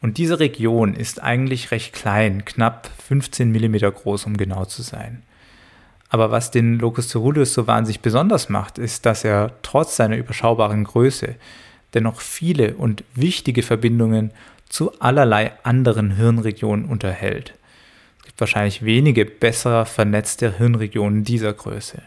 Und 0.00 0.16
diese 0.16 0.40
Region 0.40 0.94
ist 0.94 1.22
eigentlich 1.22 1.72
recht 1.72 1.92
klein, 1.92 2.46
knapp 2.46 2.90
15 3.06 3.52
mm 3.52 3.76
groß, 3.76 4.24
um 4.24 4.36
genau 4.36 4.64
zu 4.64 4.80
sein. 4.80 5.22
Aber 6.08 6.30
was 6.30 6.50
den 6.50 6.78
Locus 6.78 7.08
ceruleus 7.08 7.52
so 7.52 7.66
wahnsinnig 7.66 8.00
besonders 8.00 8.48
macht, 8.48 8.78
ist, 8.78 9.04
dass 9.04 9.22
er 9.22 9.52
trotz 9.62 9.96
seiner 9.96 10.16
überschaubaren 10.16 10.84
Größe 10.84 11.36
dennoch 11.94 12.20
viele 12.20 12.74
und 12.74 13.04
wichtige 13.14 13.62
Verbindungen 13.62 14.32
zu 14.68 14.98
allerlei 15.00 15.52
anderen 15.64 16.12
Hirnregionen 16.12 16.86
unterhält. 16.86 17.54
Wahrscheinlich 18.40 18.84
wenige 18.84 19.26
besser 19.26 19.84
vernetzte 19.84 20.56
Hirnregionen 20.56 21.24
dieser 21.24 21.52
Größe. 21.52 22.00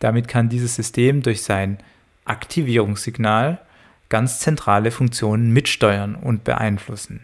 Damit 0.00 0.26
kann 0.26 0.48
dieses 0.48 0.74
System 0.74 1.22
durch 1.22 1.42
sein 1.42 1.78
Aktivierungssignal 2.24 3.60
ganz 4.08 4.40
zentrale 4.40 4.90
Funktionen 4.90 5.52
mitsteuern 5.52 6.16
und 6.16 6.42
beeinflussen, 6.42 7.20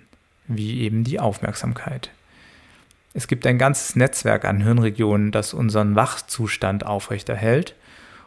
wie 0.47 0.83
eben 0.83 1.03
die 1.03 1.19
Aufmerksamkeit. 1.19 2.11
Es 3.15 3.27
gibt 3.27 3.47
ein 3.47 3.59
ganzes 3.59 3.97
Netzwerk 3.97 4.45
an 4.45 4.63
Hirnregionen, 4.63 5.33
das 5.33 5.55
unseren 5.55 5.97
Wachzustand 5.97 6.87
aufrechterhält, 6.87 7.75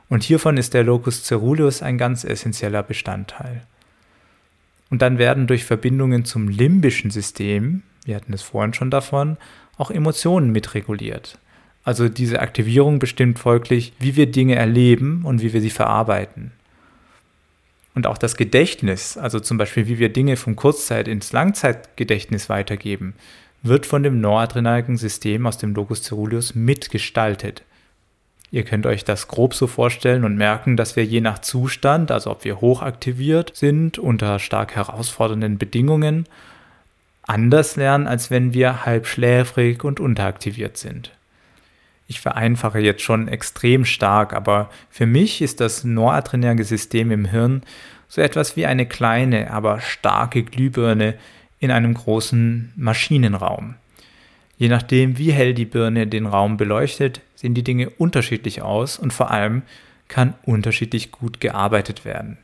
und 0.10 0.24
hiervon 0.24 0.58
ist 0.58 0.74
der 0.74 0.84
Locus 0.84 1.26
ceruleus 1.26 1.82
ein 1.82 1.98
ganz 1.98 2.24
essentieller 2.24 2.84
Bestandteil. 2.84 3.64
Und 4.90 5.02
dann 5.02 5.18
werden 5.18 5.48
durch 5.48 5.66
Verbindungen 5.66 6.24
zum 6.24 6.48
limbischen 6.48 7.12
System, 7.12 7.84
wir 8.06 8.16
hatten 8.16 8.32
es 8.32 8.42
vorhin 8.42 8.74
schon 8.74 8.90
davon, 8.90 9.38
auch 9.78 9.92
Emotionen 9.92 10.52
mitreguliert. 10.52 11.38
Also 11.84 12.10
diese 12.10 12.42
Aktivierung 12.42 13.00
bestimmt 13.00 13.40
folglich, 13.40 13.94
wie 14.00 14.16
wir 14.16 14.30
Dinge 14.30 14.56
erleben 14.56 15.22
und 15.24 15.42
wie 15.42 15.54
wir 15.54 15.62
sie 15.62 15.70
verarbeiten. 15.70 16.52
Und 17.96 18.06
auch 18.06 18.18
das 18.18 18.36
Gedächtnis, 18.36 19.18
also 19.18 19.40
zum 19.40 19.58
Beispiel 19.58 19.88
wie 19.88 19.98
wir 19.98 20.10
Dinge 20.10 20.36
vom 20.36 20.56
Kurzzeit- 20.56 21.08
ins 21.08 21.32
Langzeitgedächtnis 21.32 22.50
weitergeben, 22.50 23.16
wird 23.64 23.86
von 23.86 24.04
dem 24.04 24.22
noradrenergen 24.22 24.98
System 24.98 25.48
aus 25.48 25.58
dem 25.58 25.74
Locus 25.74 26.04
ceruleus 26.04 26.54
mitgestaltet. 26.54 27.64
Ihr 28.52 28.64
könnt 28.64 28.86
euch 28.86 29.04
das 29.04 29.28
grob 29.28 29.54
so 29.54 29.68
vorstellen 29.68 30.24
und 30.24 30.38
merken, 30.38 30.78
dass 30.78 30.96
wir 30.96 31.04
je 31.04 31.22
nach 31.22 31.40
Zustand, 31.40 32.12
also 32.12 32.32
ob 32.32 32.46
wir 32.46 32.62
hochaktiviert 32.62 33.56
sind 33.56 33.98
unter 33.98 34.40
stark 34.40 34.76
herausfordernden 34.76 35.58
Bedingungen, 35.58 36.28
anders 37.28 37.76
lernen, 37.76 38.08
als 38.08 38.32
wenn 38.32 38.54
wir 38.54 38.86
halb 38.86 39.06
schläfrig 39.06 39.84
und 39.84 40.00
unteraktiviert 40.00 40.78
sind. 40.78 41.12
Ich 42.08 42.22
vereinfache 42.22 42.80
jetzt 42.80 43.02
schon 43.02 43.28
extrem 43.28 43.84
stark, 43.84 44.34
aber 44.34 44.70
für 44.90 45.06
mich 45.06 45.42
ist 45.42 45.60
das 45.60 45.84
noradrenerge 45.84 46.64
System 46.64 47.12
im 47.12 47.26
Hirn 47.26 47.64
so 48.08 48.22
etwas 48.22 48.56
wie 48.56 48.66
eine 48.66 48.86
kleine, 48.86 49.52
aber 49.52 49.82
starke 49.82 50.44
Glühbirne 50.44 51.16
in 51.60 51.72
einem 51.72 51.94
großen 51.94 52.72
Maschinenraum. 52.78 53.76
Je 54.58 54.70
nachdem, 54.70 55.18
wie 55.18 55.32
hell 55.32 55.54
die 55.54 55.66
Birne 55.66 56.08
den 56.08 56.26
Raum 56.26 56.56
beleuchtet, 56.58 57.22
sehen 57.36 57.54
die 57.54 57.64
Dinge 57.64 57.90
unterschiedlich 57.90 58.62
aus 58.62 58.98
und 58.98 59.12
vor 59.12 59.30
allem 59.32 59.64
kann 60.08 60.34
unterschiedlich 60.44 61.12
gut 61.12 61.42
gearbeitet 61.42 62.06
werden. 62.06 62.38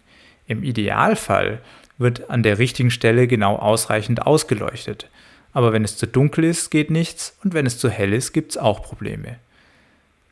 Im 0.45 0.63
Idealfall 0.63 1.61
wird 1.97 2.29
an 2.29 2.43
der 2.43 2.59
richtigen 2.59 2.91
Stelle 2.91 3.27
genau 3.27 3.55
ausreichend 3.55 4.25
ausgeleuchtet. 4.25 5.09
Aber 5.53 5.71
wenn 5.71 5.83
es 5.83 5.97
zu 5.97 6.07
dunkel 6.07 6.43
ist, 6.43 6.71
geht 6.71 6.89
nichts 6.89 7.37
und 7.43 7.53
wenn 7.53 7.65
es 7.65 7.77
zu 7.77 7.89
hell 7.89 8.13
ist, 8.13 8.33
gibt 8.33 8.51
es 8.51 8.57
auch 8.57 8.81
Probleme. 8.81 9.37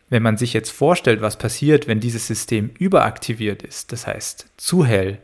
Wenn 0.10 0.24
man 0.24 0.38
sich 0.38 0.54
jetzt 0.54 0.71
vorstellt, 0.71 1.21
was 1.21 1.38
passiert, 1.38 1.88
wenn 1.88 2.00
dieses 2.00 2.28
System 2.28 2.71
überaktiviert 2.78 3.63
ist, 3.63 3.91
das 3.91 4.08
heißt 4.08 4.47
zu 4.58 4.86
hell, 4.86 5.19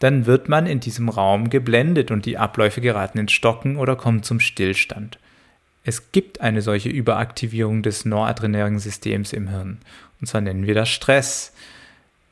dann 0.00 0.26
wird 0.26 0.48
man 0.48 0.66
in 0.66 0.80
diesem 0.80 1.08
Raum 1.08 1.50
geblendet 1.50 2.10
und 2.10 2.26
die 2.26 2.38
Abläufe 2.38 2.80
geraten 2.80 3.18
ins 3.18 3.32
Stocken 3.32 3.76
oder 3.76 3.96
kommen 3.96 4.22
zum 4.22 4.40
Stillstand. 4.40 5.18
Es 5.84 6.12
gibt 6.12 6.40
eine 6.40 6.62
solche 6.62 6.88
Überaktivierung 6.88 7.82
des 7.82 8.04
noradrenergen 8.04 8.78
Systems 8.78 9.32
im 9.32 9.48
Hirn. 9.48 9.78
Und 10.20 10.26
zwar 10.26 10.40
nennen 10.40 10.66
wir 10.66 10.74
das 10.74 10.88
Stress. 10.88 11.52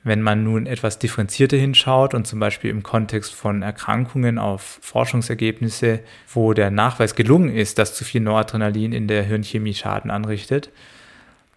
Wenn 0.08 0.22
man 0.22 0.42
nun 0.42 0.64
etwas 0.64 0.98
differenzierter 0.98 1.58
hinschaut 1.58 2.14
und 2.14 2.26
zum 2.26 2.40
Beispiel 2.40 2.70
im 2.70 2.82
Kontext 2.82 3.34
von 3.34 3.60
Erkrankungen 3.60 4.38
auf 4.38 4.78
Forschungsergebnisse, 4.80 6.00
wo 6.32 6.54
der 6.54 6.70
Nachweis 6.70 7.14
gelungen 7.14 7.54
ist, 7.54 7.78
dass 7.78 7.94
zu 7.94 8.04
viel 8.04 8.22
Noradrenalin 8.22 8.94
in 8.94 9.06
der 9.06 9.22
Hirnchemie 9.22 9.74
Schaden 9.74 10.10
anrichtet, 10.10 10.70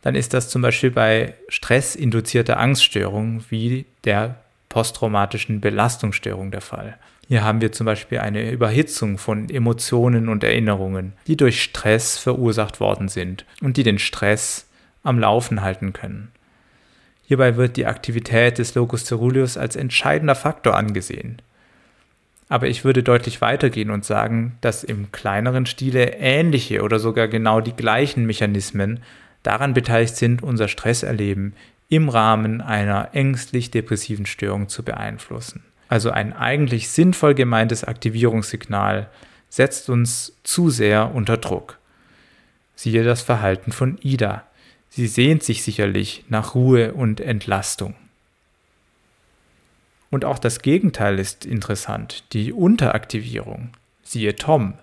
dann 0.01 0.15
ist 0.15 0.33
das 0.33 0.49
zum 0.49 0.61
Beispiel 0.61 0.91
bei 0.91 1.33
stressinduzierter 1.47 2.59
Angststörung 2.59 3.41
wie 3.47 3.85
der 4.03 4.35
posttraumatischen 4.67 5.61
Belastungsstörung 5.61 6.51
der 6.51 6.59
Fall. 6.59 6.97
Hier 7.29 7.45
haben 7.45 7.61
wir 7.61 7.71
zum 7.71 7.85
Beispiel 7.85 8.17
eine 8.17 8.51
Überhitzung 8.51 9.17
von 9.17 9.49
Emotionen 9.49 10.27
und 10.27 10.43
Erinnerungen, 10.43 11.13
die 11.25 11.37
durch 11.37 11.63
Stress 11.63 12.17
verursacht 12.17 12.81
worden 12.81 13.07
sind 13.07 13.45
und 13.61 13.77
die 13.77 13.83
den 13.83 13.97
Stress 13.97 14.67
am 15.03 15.19
Laufen 15.19 15.61
halten 15.61 15.93
können. 15.93 16.33
Hierbei 17.31 17.55
wird 17.55 17.77
die 17.77 17.85
Aktivität 17.85 18.57
des 18.57 18.75
Locus 18.75 19.05
ceruleus 19.05 19.55
als 19.55 19.77
entscheidender 19.77 20.35
Faktor 20.35 20.75
angesehen. 20.75 21.41
Aber 22.49 22.67
ich 22.67 22.83
würde 22.83 23.03
deutlich 23.03 23.39
weitergehen 23.39 23.89
und 23.89 24.03
sagen, 24.03 24.57
dass 24.59 24.83
im 24.83 25.13
kleineren 25.13 25.65
Stile 25.65 26.15
ähnliche 26.15 26.81
oder 26.81 26.99
sogar 26.99 27.29
genau 27.29 27.61
die 27.61 27.71
gleichen 27.71 28.25
Mechanismen 28.25 28.99
daran 29.43 29.73
beteiligt 29.73 30.17
sind, 30.17 30.43
unser 30.43 30.67
Stresserleben 30.67 31.53
im 31.87 32.09
Rahmen 32.09 32.59
einer 32.59 33.11
ängstlich-depressiven 33.13 34.25
Störung 34.25 34.67
zu 34.67 34.83
beeinflussen. 34.83 35.63
Also 35.87 36.11
ein 36.11 36.33
eigentlich 36.33 36.89
sinnvoll 36.89 37.33
gemeintes 37.33 37.85
Aktivierungssignal 37.85 39.07
setzt 39.47 39.89
uns 39.89 40.35
zu 40.43 40.69
sehr 40.69 41.15
unter 41.15 41.37
Druck. 41.37 41.77
Siehe 42.75 43.05
das 43.05 43.21
Verhalten 43.21 43.71
von 43.71 43.97
Ida. 44.01 44.43
Sie 44.93 45.08
sehnt 45.08 45.41
sich 45.41 45.63
sicherlich 45.63 46.25
nach 46.27 46.54
Ruhe 46.54 46.93
und 46.93 47.21
Entlastung. 47.21 47.95
Und 50.10 50.25
auch 50.25 50.38
das 50.38 50.62
Gegenteil 50.62 51.17
ist 51.17 51.45
interessant, 51.45 52.25
die 52.34 52.51
Unteraktivierung. 52.51 53.69
Siehe 54.04 54.36
Tom. 54.36 54.73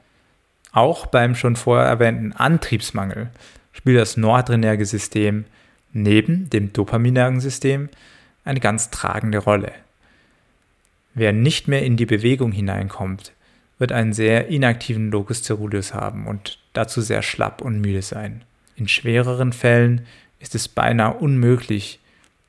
Auch 0.72 1.04
beim 1.04 1.34
schon 1.34 1.56
vorher 1.56 1.86
erwähnten 1.86 2.32
Antriebsmangel 2.32 3.28
spielt 3.72 3.98
das 3.98 4.16
noradrenerge 4.16 4.86
System 4.86 5.44
neben 5.92 6.48
dem 6.48 6.72
dopaminergen 6.72 7.40
System 7.40 7.90
eine 8.46 8.60
ganz 8.60 8.88
tragende 8.88 9.38
Rolle. 9.38 9.72
Wer 11.12 11.34
nicht 11.34 11.68
mehr 11.68 11.82
in 11.82 11.98
die 11.98 12.06
Bewegung 12.06 12.52
hineinkommt, 12.52 13.32
wird 13.78 13.92
einen 13.92 14.14
sehr 14.14 14.48
inaktiven 14.48 15.10
Locus 15.10 15.42
ceruleus 15.42 15.92
haben 15.92 16.26
und 16.26 16.58
dazu 16.72 17.02
sehr 17.02 17.20
schlapp 17.20 17.60
und 17.60 17.82
müde 17.82 18.00
sein. 18.00 18.42
In 18.78 18.86
schwereren 18.86 19.52
Fällen 19.52 20.06
ist 20.38 20.54
es 20.54 20.68
beinahe 20.68 21.14
unmöglich, 21.14 21.98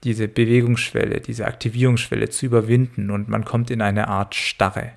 diese 0.04 0.28
Bewegungsschwelle, 0.28 1.22
diese 1.22 1.46
Aktivierungsschwelle 1.46 2.30
zu 2.30 2.46
überwinden 2.46 3.10
und 3.10 3.28
man 3.28 3.46
kommt 3.46 3.72
in 3.72 3.82
eine 3.82 4.08
Art 4.08 4.36
Starre. 4.36 4.92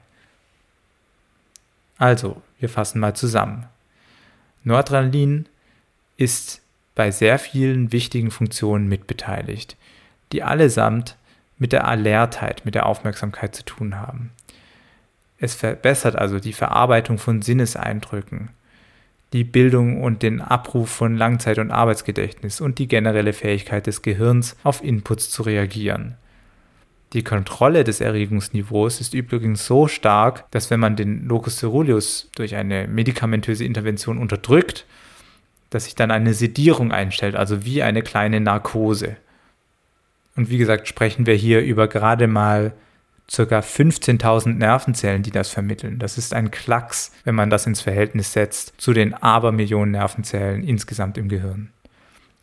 Also, 1.97 2.43
wir 2.61 2.69
fassen 2.69 3.01
mal 3.01 3.15
zusammen. 3.15 3.67
Noradrenalin 4.63 5.47
ist 6.19 6.61
bei 6.95 7.11
sehr 7.11 7.39
vielen 7.39 7.93
wichtigen 7.93 8.31
Funktionen 8.31 8.87
mitbeteiligt, 8.87 9.77
die 10.33 10.43
allesamt 10.43 11.17
mit 11.59 11.73
der 11.73 11.89
Alertheit, 11.89 12.65
mit 12.67 12.75
der 12.75 12.87
Aufmerksamkeit 12.87 13.55
zu 13.55 13.65
tun 13.65 13.99
haben. 13.99 14.31
Es 15.39 15.55
verbessert 15.55 16.15
also 16.15 16.39
die 16.39 16.53
Verarbeitung 16.53 17.17
von 17.17 17.41
Sinneseindrücken, 17.41 18.51
die 19.33 19.45
Bildung 19.45 20.03
und 20.03 20.23
den 20.23 20.41
Abruf 20.41 20.91
von 20.91 21.17
Langzeit- 21.17 21.59
und 21.59 21.71
Arbeitsgedächtnis 21.71 22.61
und 22.61 22.79
die 22.79 22.89
generelle 22.89 23.33
Fähigkeit 23.33 23.87
des 23.87 24.03
Gehirns, 24.03 24.57
auf 24.63 24.85
Inputs 24.85 25.31
zu 25.31 25.43
reagieren. 25.43 26.17
Die 27.13 27.25
Kontrolle 27.25 27.85
des 27.85 28.01
Erregungsniveaus 28.01 29.01
ist 29.01 29.13
übrigens 29.13 29.67
so 29.67 29.87
stark, 29.87 30.51
dass 30.51 30.71
wenn 30.71 30.81
man 30.81 30.97
den 30.97 31.27
Locus 31.27 31.59
ceruleus 31.59 32.31
durch 32.35 32.55
eine 32.57 32.89
medikamentöse 32.89 33.65
Intervention 33.65 34.19
unterdrückt, 34.19 34.87
dass 35.69 35.85
sich 35.85 35.95
dann 35.95 36.11
eine 36.11 36.35
Sedierung 36.35 36.93
einstellt, 36.93 37.35
also 37.35 37.65
wie 37.65 37.83
eine 37.83 38.03
kleine 38.03 38.41
Narkose. 38.41 39.17
Und 40.37 40.49
wie 40.49 40.59
gesagt, 40.59 40.89
sprechen 40.89 41.27
wir 41.27 41.35
hier 41.35 41.61
über 41.61 41.89
gerade 41.89 42.27
mal 42.27 42.73
ca. 43.31 43.61
15.000 43.61 44.55
Nervenzellen, 44.55 45.23
die 45.23 45.31
das 45.31 45.49
vermitteln. 45.49 45.99
Das 45.99 46.19
ist 46.19 46.35
ein 46.35 46.51
Klacks, 46.51 47.13
wenn 47.25 47.35
man 47.35 47.51
das 47.51 47.67
ins 47.67 47.81
Verhältnis 47.81 48.33
setzt 48.33 48.75
zu 48.79 48.93
den 48.93 49.15
Abermillionen 49.15 49.93
Nervenzellen 49.93 50.63
insgesamt 50.63 51.17
im 51.19 51.29
Gehirn. 51.29 51.71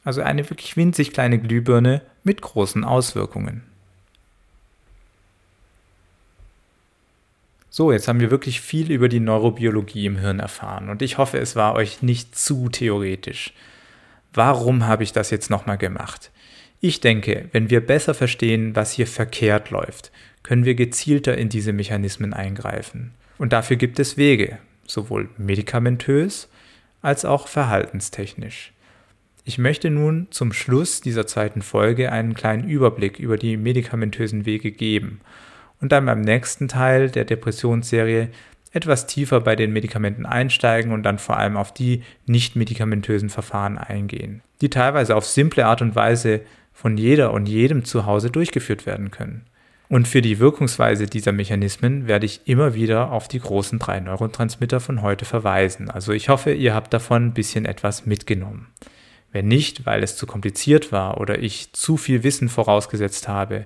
Also 0.04 0.22
eine 0.22 0.50
wirklich 0.50 0.78
winzig 0.78 1.14
kleine 1.14 1.38
Glühbirne 1.38 2.02
mit 2.24 2.42
großen 2.42 2.84
Auswirkungen. 2.84 3.64
So, 7.70 7.92
jetzt 7.92 8.08
haben 8.08 8.20
wir 8.20 8.32
wirklich 8.32 8.62
viel 8.62 8.92
über 8.92 9.10
die 9.10 9.20
Neurobiologie 9.20 10.08
im 10.08 10.18
Hirn 10.18 10.40
erfahren 10.40 10.90
und 10.90 11.02
ich 11.02 11.18
hoffe, 11.18 11.38
es 11.38 11.56
war 11.56 11.76
euch 11.76 12.02
nicht 12.02 12.36
zu 12.36 12.70
theoretisch. 12.70 13.54
Warum 14.34 14.88
habe 14.88 15.04
ich 15.04 15.14
das 15.14 15.30
jetzt 15.30 15.50
nochmal 15.50 15.78
gemacht? 15.78 16.32
Ich 16.82 17.02
denke, 17.02 17.50
wenn 17.52 17.70
wir 17.70 17.86
besser 17.86 18.14
verstehen, 18.14 18.76
was 18.76 18.92
hier 18.92 19.08
verkehrt 19.08 19.70
läuft, 19.70 20.12
können 20.50 20.66
wir 20.66 20.74
gezielter 20.74 21.38
in 21.38 21.50
diese 21.50 21.74
Mechanismen 21.74 22.34
eingreifen. 22.34 23.12
Und 23.38 23.54
dafür 23.54 23.78
gibt 23.78 24.00
es 24.00 24.18
Wege, 24.18 24.58
sowohl 24.88 25.30
medikamentös 25.38 26.50
als 27.04 27.24
auch 27.24 27.48
verhaltenstechnisch. 27.48 28.74
Ich 29.46 29.60
möchte 29.60 29.92
nun 29.92 30.26
zum 30.32 30.52
Schluss 30.52 31.02
dieser 31.02 31.28
zweiten 31.28 31.62
Folge 31.62 32.12
einen 32.12 32.34
kleinen 32.34 32.68
Überblick 32.68 33.20
über 33.20 33.38
die 33.38 33.58
medikamentösen 33.58 34.48
Wege 34.48 34.72
geben 34.72 35.22
und 35.82 35.92
dann 35.92 36.08
beim 36.08 36.22
nächsten 36.22 36.68
Teil 36.68 37.12
der 37.12 37.26
Depressionsserie 37.26 38.30
etwas 38.72 39.06
tiefer 39.06 39.42
bei 39.42 39.56
den 39.56 39.72
Medikamenten 39.72 40.26
einsteigen 40.26 40.94
und 40.94 41.04
dann 41.04 41.20
vor 41.20 41.38
allem 41.38 41.58
auf 41.58 41.76
die 41.76 42.02
nicht 42.26 42.56
medikamentösen 42.56 43.30
Verfahren 43.30 43.78
eingehen, 43.78 44.42
die 44.62 44.72
teilweise 44.72 45.16
auf 45.16 45.28
simple 45.28 45.68
Art 45.68 45.84
und 45.84 45.94
Weise 45.94 46.42
von 46.74 46.98
jeder 46.98 47.34
und 47.34 47.48
jedem 47.48 47.86
zu 47.86 48.08
Hause 48.08 48.32
durchgeführt 48.32 48.88
werden 48.88 49.12
können. 49.12 49.46
Und 49.90 50.08
für 50.08 50.22
die 50.22 50.38
Wirkungsweise 50.38 51.08
dieser 51.08 51.32
Mechanismen 51.32 52.08
werde 52.08 52.28
ich 52.28 52.42
immer 52.46 52.76
wieder 52.76 53.12
auf 53.12 53.28
die 53.28 53.40
großen 53.40 53.80
drei 53.80 54.00
Neurotransmitter 54.00 54.80
von 54.80 55.02
heute 55.02 55.26
verweisen. 55.26 55.90
Also 55.90 56.14
ich 56.14 56.30
hoffe, 56.30 56.54
ihr 56.54 56.76
habt 56.76 56.94
davon 56.94 57.26
ein 57.26 57.34
bisschen 57.34 57.66
etwas 57.66 58.06
mitgenommen. 58.06 58.68
Wenn 59.32 59.48
nicht, 59.48 59.88
weil 59.88 60.04
es 60.04 60.16
zu 60.16 60.28
kompliziert 60.28 60.92
war 60.92 61.20
oder 61.20 61.40
ich 61.40 61.74
zu 61.74 61.98
viel 61.98 62.22
Wissen 62.24 62.50
vorausgesetzt 62.50 63.28
habe 63.28 63.66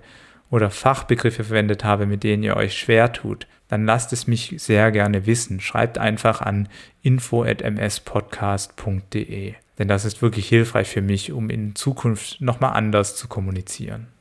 oder 0.50 0.70
Fachbegriffe 0.70 1.44
verwendet 1.44 1.84
habe, 1.84 2.06
mit 2.06 2.24
denen 2.24 2.44
ihr 2.44 2.56
euch 2.56 2.78
schwer 2.78 3.12
tut, 3.12 3.46
dann 3.68 3.86
lasst 3.86 4.14
es 4.14 4.26
mich 4.26 4.56
sehr 4.60 4.92
gerne 4.92 5.26
wissen. 5.26 5.60
Schreibt 5.60 5.98
einfach 5.98 6.40
an 6.40 6.70
info@mspodcast.de, 7.02 9.56
denn 9.78 9.88
das 9.90 10.06
ist 10.06 10.22
wirklich 10.22 10.48
hilfreich 10.48 10.88
für 10.88 11.02
mich, 11.02 11.34
um 11.34 11.50
in 11.50 11.76
Zukunft 11.76 12.40
nochmal 12.40 12.78
anders 12.78 13.18
zu 13.18 13.28
kommunizieren. 13.28 14.13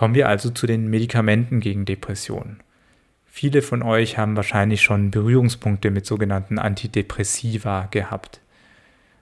Kommen 0.00 0.14
wir 0.14 0.30
also 0.30 0.48
zu 0.48 0.66
den 0.66 0.88
Medikamenten 0.88 1.60
gegen 1.60 1.84
Depressionen. 1.84 2.62
Viele 3.26 3.60
von 3.60 3.82
euch 3.82 4.16
haben 4.16 4.34
wahrscheinlich 4.34 4.80
schon 4.80 5.10
Berührungspunkte 5.10 5.90
mit 5.90 6.06
sogenannten 6.06 6.58
Antidepressiva 6.58 7.86
gehabt, 7.90 8.40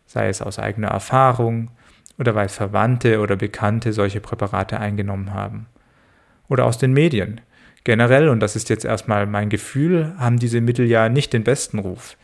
sei 0.07 0.29
es 0.29 0.41
aus 0.41 0.61
eigener 0.61 0.87
Erfahrung, 0.87 1.73
oder 2.17 2.37
weil 2.37 2.49
Verwandte 2.49 3.19
oder 3.19 3.35
Bekannte 3.35 3.93
solche 3.93 4.21
Präparate 4.21 4.79
eingenommen 4.79 5.35
haben. 5.35 5.67
Oder 6.47 6.65
aus 6.65 6.79
den 6.79 6.93
Medien. 6.93 7.41
Generell, 7.83 8.29
und 8.29 8.39
das 8.39 8.55
ist 8.55 8.69
jetzt 8.69 8.85
erstmal 8.85 9.27
mein 9.27 9.49
Gefühl, 9.49 10.15
haben 10.17 10.39
diese 10.39 10.61
Mittel 10.61 10.87
ja 10.87 11.09
nicht 11.09 11.33
den 11.33 11.43
besten 11.43 11.81
Ruf. 11.81 12.17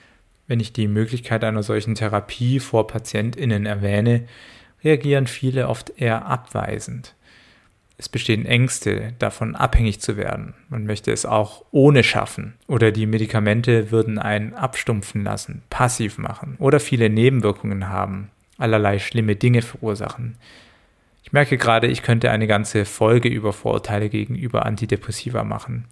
Wenn 0.46 0.60
ich 0.60 0.72
die 0.72 0.86
Möglichkeit 0.86 1.42
einer 1.42 1.64
solchen 1.64 1.96
Therapie 1.96 2.60
vor 2.60 2.86
Patientinnen 2.86 3.66
erwähne, 3.66 4.28
reagieren 4.84 5.26
viele 5.26 5.68
oft 5.68 5.90
eher 5.96 6.26
abweisend. 6.26 7.16
Es 7.96 8.08
bestehen 8.08 8.44
Ängste, 8.44 9.12
davon 9.20 9.54
abhängig 9.54 10.00
zu 10.00 10.16
werden. 10.16 10.54
Man 10.68 10.84
möchte 10.84 11.12
es 11.12 11.26
auch 11.26 11.64
ohne 11.70 12.02
schaffen. 12.02 12.54
Oder 12.66 12.90
die 12.90 13.06
Medikamente 13.06 13.92
würden 13.92 14.18
einen 14.18 14.52
abstumpfen 14.52 15.22
lassen, 15.22 15.62
passiv 15.70 16.18
machen 16.18 16.56
oder 16.58 16.80
viele 16.80 17.08
Nebenwirkungen 17.08 17.88
haben, 17.88 18.30
allerlei 18.58 18.98
schlimme 18.98 19.36
Dinge 19.36 19.62
verursachen. 19.62 20.36
Ich 21.22 21.32
merke 21.32 21.56
gerade, 21.56 21.86
ich 21.86 22.02
könnte 22.02 22.30
eine 22.30 22.46
ganze 22.46 22.84
Folge 22.84 23.28
über 23.28 23.52
Vorurteile 23.52 24.08
gegenüber 24.08 24.66
Antidepressiva 24.66 25.44
machen. 25.44 25.86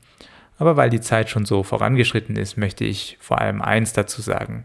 Aber 0.59 0.77
weil 0.77 0.91
die 0.91 1.01
Zeit 1.01 1.31
schon 1.31 1.47
so 1.47 1.63
vorangeschritten 1.63 2.37
ist, 2.37 2.57
möchte 2.57 2.85
ich 2.85 3.17
vor 3.21 3.41
allem 3.41 3.63
eins 3.63 3.93
dazu 3.93 4.21
sagen. 4.23 4.65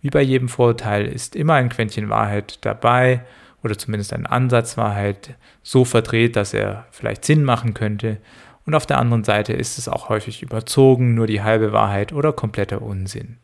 Wie 0.00 0.10
bei 0.10 0.22
jedem 0.22 0.48
Vorurteil 0.48 1.06
ist 1.06 1.34
immer 1.34 1.54
ein 1.54 1.68
Quäntchen 1.68 2.08
Wahrheit 2.08 2.58
dabei 2.64 3.22
oder 3.62 3.76
zumindest 3.76 4.12
ein 4.12 4.26
Ansatz 4.26 4.76
Wahrheit 4.76 5.34
so 5.62 5.84
verdreht, 5.84 6.36
dass 6.36 6.54
er 6.54 6.86
vielleicht 6.90 7.24
Sinn 7.24 7.44
machen 7.44 7.74
könnte. 7.74 8.18
Und 8.64 8.74
auf 8.74 8.86
der 8.86 8.98
anderen 8.98 9.24
Seite 9.24 9.52
ist 9.52 9.78
es 9.78 9.88
auch 9.88 10.08
häufig 10.08 10.42
überzogen, 10.42 11.14
nur 11.14 11.26
die 11.26 11.42
halbe 11.42 11.72
Wahrheit 11.72 12.12
oder 12.12 12.32
kompletter 12.32 12.82
Unsinn. 12.82 13.38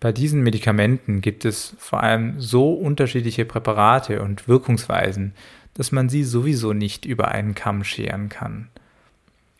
Bei 0.00 0.12
diesen 0.12 0.42
Medikamenten 0.42 1.20
gibt 1.20 1.44
es 1.44 1.76
vor 1.78 2.02
allem 2.02 2.40
so 2.40 2.72
unterschiedliche 2.72 3.44
Präparate 3.44 4.20
und 4.20 4.48
Wirkungsweisen, 4.48 5.32
dass 5.74 5.92
man 5.92 6.08
sie 6.08 6.24
sowieso 6.24 6.72
nicht 6.72 7.04
über 7.04 7.28
einen 7.28 7.54
Kamm 7.54 7.84
scheren 7.84 8.28
kann. 8.28 8.68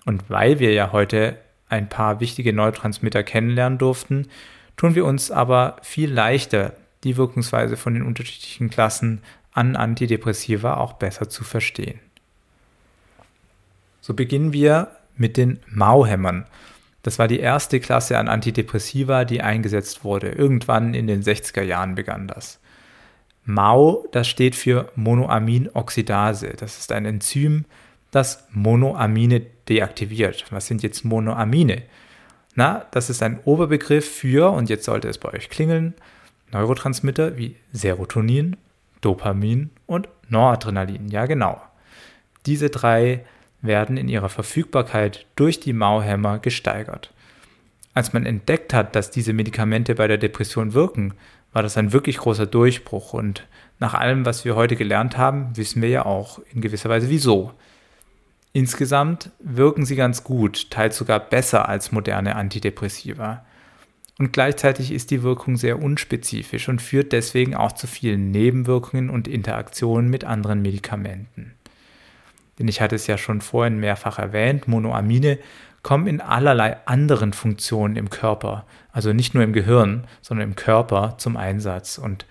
Und 0.05 0.29
weil 0.29 0.59
wir 0.59 0.73
ja 0.73 0.93
heute 0.93 1.39
ein 1.69 1.89
paar 1.89 2.21
wichtige 2.21 2.53
Neutransmitter 2.53 3.23
kennenlernen 3.23 3.79
durften, 3.79 4.27
tun 4.77 4.95
wir 4.95 5.05
uns 5.05 5.31
aber 5.31 5.77
viel 5.83 6.13
leichter, 6.13 6.75
die 7.05 7.17
Wirkungsweise 7.17 7.77
von 7.77 7.95
den 7.95 8.03
unterschiedlichen 8.03 8.71
Klassen 8.71 9.23
an 9.53 9.77
Antidepressiva 9.77 10.77
auch 10.77 10.95
besser 10.95 11.29
zu 11.29 11.45
verstehen. 11.45 12.01
So 14.01 14.15
beginnen 14.15 14.53
wir 14.53 14.97
mit 15.17 15.37
den 15.37 15.61
Mauhämmern. 15.69 16.47
Das 17.03 17.19
war 17.19 17.29
die 17.29 17.41
erste 17.41 17.81
Klasse 17.81 18.19
an 18.19 18.29
Antidepressiva, 18.29 19.25
die 19.25 19.43
eingesetzt 19.43 20.05
wurde. 20.05 20.31
Irgendwann 20.31 20.95
in 20.95 21.07
den 21.07 21.23
60er 21.23 21.63
Jahren 21.63 21.95
begann 21.95 22.29
das. 22.29 22.61
MAO, 23.45 24.07
das 24.13 24.29
steht 24.29 24.55
für 24.55 24.91
Monoaminoxidase. 24.95 26.55
Das 26.57 26.79
ist 26.79 26.93
ein 26.93 27.07
Enzym, 27.07 27.65
das 28.13 28.47
Monoamine 28.51 29.41
deaktiviert. 29.69 30.45
Was 30.51 30.67
sind 30.67 30.83
jetzt 30.83 31.05
Monoamine? 31.05 31.83
Na, 32.55 32.87
das 32.93 33.11
ist 33.11 33.23
ein 33.23 33.41
Oberbegriff 33.45 34.09
für, 34.09 34.51
und 34.51 34.69
jetzt 34.69 34.85
sollte 34.85 35.09
es 35.09 35.19
bei 35.19 35.33
euch 35.33 35.49
klingeln, 35.49 35.95
Neurotransmitter 36.53 37.37
wie 37.37 37.57
Serotonin, 37.73 38.57
Dopamin 39.01 39.71
und 39.87 40.09
Noradrenalin. 40.29 41.09
Ja, 41.09 41.27
genau. 41.27 41.61
Diese 42.47 42.71
drei 42.71 43.25
werden 43.61 43.97
in 43.97 44.09
ihrer 44.09 44.29
Verfügbarkeit 44.29 45.27
durch 45.37 45.61
die 45.61 45.73
Mauhämmer 45.73 46.39
gesteigert. 46.39 47.13
Als 47.95 48.13
man 48.13 48.27
entdeckt 48.27 48.73
hat, 48.75 48.97
dass 48.97 49.11
diese 49.11 49.33
Medikamente 49.33 49.95
bei 49.95 50.09
der 50.09 50.19
Depression 50.19 50.73
wirken, 50.73 51.15
war 51.53 51.63
das 51.63 51.77
ein 51.77 51.93
wirklich 51.93 52.17
großer 52.17 52.47
Durchbruch 52.47 53.13
und 53.13 53.47
nach 53.79 53.95
allem, 53.95 54.25
was 54.25 54.45
wir 54.45 54.57
heute 54.57 54.77
gelernt 54.77 55.19
haben, 55.19 55.57
wissen 55.57 55.83
wir 55.83 55.89
ja 55.89 56.07
auch 56.07 56.41
in 56.53 56.61
gewisser 56.61 56.89
Weise 56.89 57.11
wieso. 57.11 57.53
Insgesamt 58.53 59.31
wirken 59.41 59.85
sie 59.85 59.97
ganz 59.97 60.25
gut, 60.25 60.71
teils 60.71 60.97
sogar 60.97 61.21
besser 61.21 61.69
als 61.69 61.93
moderne 61.93 62.37
Antidepressiva. 62.37 63.45
Und 64.19 64.33
gleichzeitig 64.33 64.93
ist 64.93 65.11
die 65.11 65.23
Wirkung 65.23 65.57
sehr 65.57 65.83
unspezifisch 65.83 66.69
und 66.69 66.83
führt 66.83 67.13
deswegen 67.13 67.55
auch 67.55 67.73
zu 67.73 67.87
vielen 67.87 68.31
Nebenwirkungen 68.31 69.11
und 69.11 69.27
Interaktionen 69.27 70.11
mit 70.11 70.25
anderen 70.25 70.63
Medikamenten. 70.63 71.55
Denn 72.59 72.69
ich 72.69 72.81
hatte 72.81 72.97
es 72.97 73.07
ja 73.07 73.17
schon 73.17 73.41
vorhin 73.41 73.79
mehrfach 73.79 74.19
erwähnt, 74.19 74.69
Monoamine 74.69 75.39
kommen 75.83 76.07
in 76.07 76.21
allerlei 76.21 76.77
anderen 76.87 77.33
Funktionen 77.33 77.97
im 77.97 78.11
Körper, 78.11 78.67
also 78.93 79.13
nicht 79.13 79.35
nur 79.35 79.43
im 79.43 79.53
Gehirn, 79.53 80.07
sondern 80.21 80.49
im 80.49 80.57
Körper 80.57 81.17
zum 81.19 81.37
Einsatz. 81.37 81.99
Und 81.99 82.27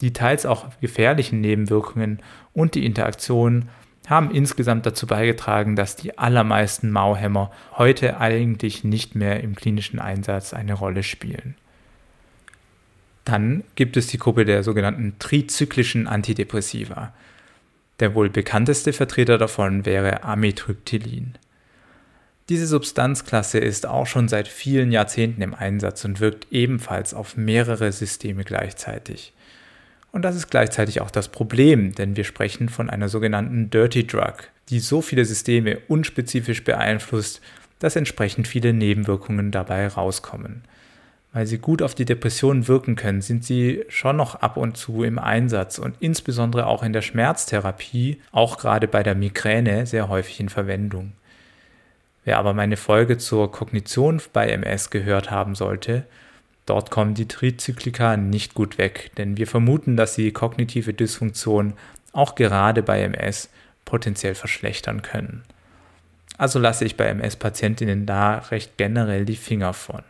die 0.00 0.12
teils 0.12 0.44
auch 0.44 0.66
gefährlichen 0.80 1.40
Nebenwirkungen 1.40 2.20
und 2.52 2.74
die 2.74 2.84
Interaktionen 2.84 3.70
haben 4.06 4.30
insgesamt 4.30 4.84
dazu 4.86 5.06
beigetragen, 5.06 5.76
dass 5.76 5.96
die 5.96 6.18
allermeisten 6.18 6.90
Mauhämmer 6.90 7.50
heute 7.76 8.20
eigentlich 8.20 8.84
nicht 8.84 9.14
mehr 9.14 9.42
im 9.42 9.54
klinischen 9.54 9.98
Einsatz 9.98 10.52
eine 10.52 10.74
Rolle 10.74 11.02
spielen. 11.02 11.54
Dann 13.24 13.64
gibt 13.74 13.96
es 13.96 14.06
die 14.06 14.18
Gruppe 14.18 14.44
der 14.44 14.62
sogenannten 14.62 15.18
trizyklischen 15.18 16.06
Antidepressiva. 16.06 17.14
Der 18.00 18.14
wohl 18.14 18.28
bekannteste 18.28 18.92
Vertreter 18.92 19.38
davon 19.38 19.86
wäre 19.86 20.24
Amitriptylin. 20.24 21.34
Diese 22.50 22.66
Substanzklasse 22.66 23.58
ist 23.58 23.86
auch 23.86 24.06
schon 24.06 24.28
seit 24.28 24.48
vielen 24.48 24.92
Jahrzehnten 24.92 25.40
im 25.40 25.54
Einsatz 25.54 26.04
und 26.04 26.20
wirkt 26.20 26.48
ebenfalls 26.50 27.14
auf 27.14 27.38
mehrere 27.38 27.90
Systeme 27.90 28.44
gleichzeitig. 28.44 29.32
Und 30.14 30.22
das 30.22 30.36
ist 30.36 30.48
gleichzeitig 30.48 31.00
auch 31.00 31.10
das 31.10 31.26
Problem, 31.26 31.92
denn 31.92 32.14
wir 32.16 32.22
sprechen 32.22 32.68
von 32.68 32.88
einer 32.88 33.08
sogenannten 33.08 33.68
Dirty 33.70 34.06
Drug, 34.06 34.34
die 34.68 34.78
so 34.78 35.02
viele 35.02 35.24
Systeme 35.24 35.80
unspezifisch 35.88 36.62
beeinflusst, 36.62 37.40
dass 37.80 37.96
entsprechend 37.96 38.46
viele 38.46 38.72
Nebenwirkungen 38.72 39.50
dabei 39.50 39.88
rauskommen. 39.88 40.62
Weil 41.32 41.48
sie 41.48 41.58
gut 41.58 41.82
auf 41.82 41.96
die 41.96 42.04
Depression 42.04 42.68
wirken 42.68 42.94
können, 42.94 43.22
sind 43.22 43.44
sie 43.44 43.82
schon 43.88 44.16
noch 44.16 44.36
ab 44.36 44.56
und 44.56 44.76
zu 44.76 45.02
im 45.02 45.18
Einsatz 45.18 45.78
und 45.78 45.96
insbesondere 45.98 46.68
auch 46.68 46.84
in 46.84 46.92
der 46.92 47.02
Schmerztherapie, 47.02 48.20
auch 48.30 48.56
gerade 48.58 48.86
bei 48.86 49.02
der 49.02 49.16
Migräne, 49.16 49.84
sehr 49.84 50.08
häufig 50.08 50.38
in 50.38 50.48
Verwendung. 50.48 51.10
Wer 52.24 52.38
aber 52.38 52.54
meine 52.54 52.76
Folge 52.76 53.18
zur 53.18 53.50
Kognition 53.50 54.22
bei 54.32 54.48
MS 54.48 54.90
gehört 54.90 55.32
haben 55.32 55.56
sollte, 55.56 56.04
Dort 56.66 56.90
kommen 56.90 57.14
die 57.14 57.28
Trizyklika 57.28 58.16
nicht 58.16 58.54
gut 58.54 58.78
weg, 58.78 59.10
denn 59.18 59.36
wir 59.36 59.46
vermuten, 59.46 59.96
dass 59.96 60.14
sie 60.14 60.32
kognitive 60.32 60.94
Dysfunktion 60.94 61.74
auch 62.12 62.34
gerade 62.34 62.82
bei 62.82 63.02
MS 63.02 63.50
potenziell 63.84 64.34
verschlechtern 64.34 65.02
können. 65.02 65.42
Also 66.38 66.58
lasse 66.58 66.84
ich 66.84 66.96
bei 66.96 67.06
MS-Patientinnen 67.06 68.06
da 68.06 68.38
recht 68.38 68.76
generell 68.76 69.24
die 69.24 69.36
Finger 69.36 69.72
von. 69.72 70.02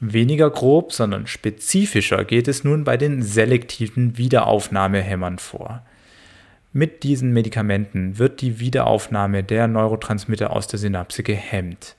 Weniger 0.00 0.50
grob, 0.50 0.92
sondern 0.92 1.26
spezifischer 1.26 2.24
geht 2.24 2.48
es 2.48 2.64
nun 2.64 2.84
bei 2.84 2.96
den 2.96 3.22
selektiven 3.22 4.18
Wiederaufnahmehämmern 4.18 5.38
vor. 5.38 5.82
Mit 6.72 7.02
diesen 7.04 7.32
Medikamenten 7.32 8.18
wird 8.18 8.42
die 8.42 8.60
Wiederaufnahme 8.60 9.42
der 9.42 9.68
Neurotransmitter 9.68 10.50
aus 10.50 10.66
der 10.66 10.78
Synapse 10.78 11.22
gehemmt. 11.22 11.96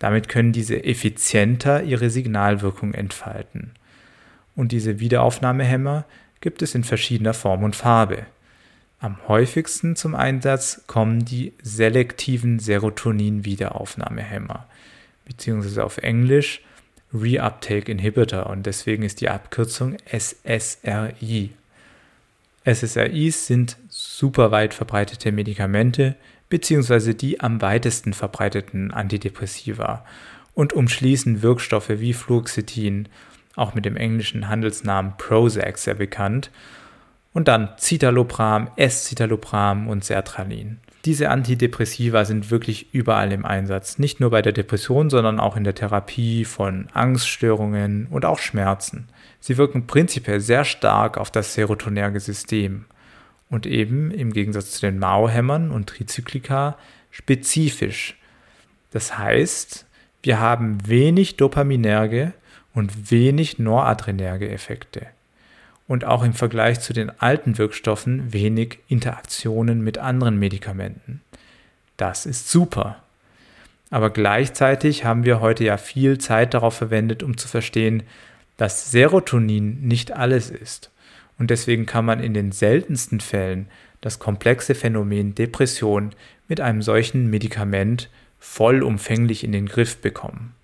Damit 0.00 0.28
können 0.28 0.52
diese 0.52 0.82
effizienter 0.82 1.84
ihre 1.84 2.10
Signalwirkung 2.10 2.94
entfalten. 2.94 3.70
Und 4.56 4.72
diese 4.72 4.98
Wiederaufnahmehämmer 4.98 6.04
gibt 6.40 6.62
es 6.62 6.74
in 6.74 6.82
verschiedener 6.82 7.34
Form 7.34 7.62
und 7.62 7.76
Farbe. 7.76 8.26
Am 8.98 9.16
häufigsten 9.28 9.96
zum 9.96 10.14
Einsatz 10.14 10.82
kommen 10.86 11.24
die 11.24 11.52
selektiven 11.62 12.58
Serotonin-Wiederaufnahmehämmer, 12.58 14.66
beziehungsweise 15.26 15.84
auf 15.84 15.98
Englisch 15.98 16.62
Reuptake 17.12 17.90
Inhibitor 17.90 18.46
und 18.46 18.66
deswegen 18.66 19.02
ist 19.02 19.20
die 19.20 19.28
Abkürzung 19.28 19.96
SSRI. 20.06 21.50
SSRIs 22.64 23.46
sind 23.46 23.76
super 23.88 24.50
weit 24.50 24.74
verbreitete 24.74 25.32
Medikamente, 25.32 26.14
beziehungsweise 26.50 27.14
die 27.14 27.40
am 27.40 27.62
weitesten 27.62 28.12
verbreiteten 28.12 28.90
Antidepressiva 28.92 30.04
und 30.52 30.74
umschließen 30.74 31.40
Wirkstoffe 31.40 31.88
wie 31.88 32.12
Fluoxetin, 32.12 33.08
auch 33.56 33.74
mit 33.74 33.86
dem 33.86 33.96
englischen 33.96 34.48
Handelsnamen 34.48 35.14
Prozac 35.16 35.78
sehr 35.78 35.94
bekannt, 35.94 36.50
und 37.32 37.46
dann 37.46 37.70
Citalopram, 37.78 38.70
Escitalopram 38.74 39.88
und 39.88 40.04
Sertralin. 40.04 40.80
Diese 41.04 41.30
Antidepressiva 41.30 42.24
sind 42.24 42.50
wirklich 42.50 42.92
überall 42.92 43.32
im 43.32 43.46
Einsatz, 43.46 43.98
nicht 43.98 44.20
nur 44.20 44.30
bei 44.30 44.42
der 44.42 44.52
Depression, 44.52 45.08
sondern 45.08 45.38
auch 45.38 45.56
in 45.56 45.64
der 45.64 45.76
Therapie 45.76 46.44
von 46.44 46.88
Angststörungen 46.92 48.08
und 48.10 48.24
auch 48.24 48.40
Schmerzen. 48.40 49.06
Sie 49.38 49.56
wirken 49.56 49.86
prinzipiell 49.86 50.40
sehr 50.40 50.64
stark 50.64 51.16
auf 51.16 51.30
das 51.30 51.54
serotonerge 51.54 52.20
System 52.20 52.84
und 53.50 53.66
eben 53.66 54.10
im 54.12 54.32
Gegensatz 54.32 54.70
zu 54.70 54.80
den 54.80 54.98
Mao-Hämmern 54.98 55.70
und 55.70 55.88
Trizyklika 55.88 56.78
spezifisch. 57.10 58.16
Das 58.92 59.18
heißt, 59.18 59.86
wir 60.22 60.40
haben 60.40 60.86
wenig 60.86 61.36
dopaminerge 61.36 62.32
und 62.72 63.10
wenig 63.10 63.58
noradrenerge 63.58 64.48
Effekte. 64.48 65.06
Und 65.88 66.04
auch 66.04 66.22
im 66.22 66.34
Vergleich 66.34 66.80
zu 66.80 66.92
den 66.92 67.10
alten 67.20 67.58
Wirkstoffen 67.58 68.32
wenig 68.32 68.78
Interaktionen 68.86 69.82
mit 69.82 69.98
anderen 69.98 70.38
Medikamenten. 70.38 71.20
Das 71.96 72.26
ist 72.26 72.48
super. 72.48 73.02
Aber 73.90 74.10
gleichzeitig 74.10 75.04
haben 75.04 75.24
wir 75.24 75.40
heute 75.40 75.64
ja 75.64 75.76
viel 75.76 76.18
Zeit 76.18 76.54
darauf 76.54 76.76
verwendet, 76.76 77.24
um 77.24 77.36
zu 77.36 77.48
verstehen, 77.48 78.04
dass 78.56 78.92
Serotonin 78.92 79.80
nicht 79.80 80.12
alles 80.12 80.50
ist 80.50 80.90
und 81.40 81.50
deswegen 81.50 81.86
kann 81.86 82.04
man 82.04 82.20
in 82.20 82.34
den 82.34 82.52
seltensten 82.52 83.18
Fällen 83.18 83.66
das 84.02 84.18
komplexe 84.18 84.74
Phänomen 84.74 85.34
Depression 85.34 86.10
mit 86.48 86.60
einem 86.60 86.82
solchen 86.82 87.30
Medikament 87.30 88.10
vollumfänglich 88.38 89.42
in 89.42 89.52
den 89.52 89.64
Griff 89.64 89.96
bekommen. 89.96 90.54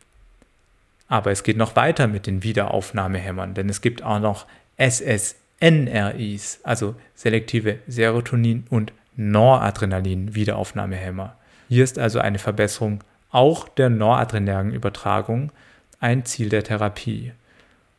Aber 1.08 1.30
es 1.30 1.44
geht 1.44 1.56
noch 1.56 1.76
weiter 1.76 2.08
mit 2.08 2.26
den 2.26 2.42
Wiederaufnahmehämmern, 2.42 3.54
denn 3.54 3.70
es 3.70 3.80
gibt 3.80 4.02
auch 4.02 4.20
noch 4.20 4.44
SSNRIs, 4.76 6.60
also 6.62 6.94
selektive 7.14 7.78
Serotonin- 7.88 8.64
und 8.68 8.92
Noradrenalin-Wiederaufnahmehämmer. 9.16 11.36
Hier 11.70 11.84
ist 11.84 11.98
also 11.98 12.18
eine 12.18 12.38
Verbesserung 12.38 13.02
auch 13.30 13.66
der 13.70 13.88
noradrenergen 13.88 14.74
Übertragung 14.74 15.52
ein 16.00 16.26
Ziel 16.26 16.50
der 16.50 16.64
Therapie. 16.64 17.32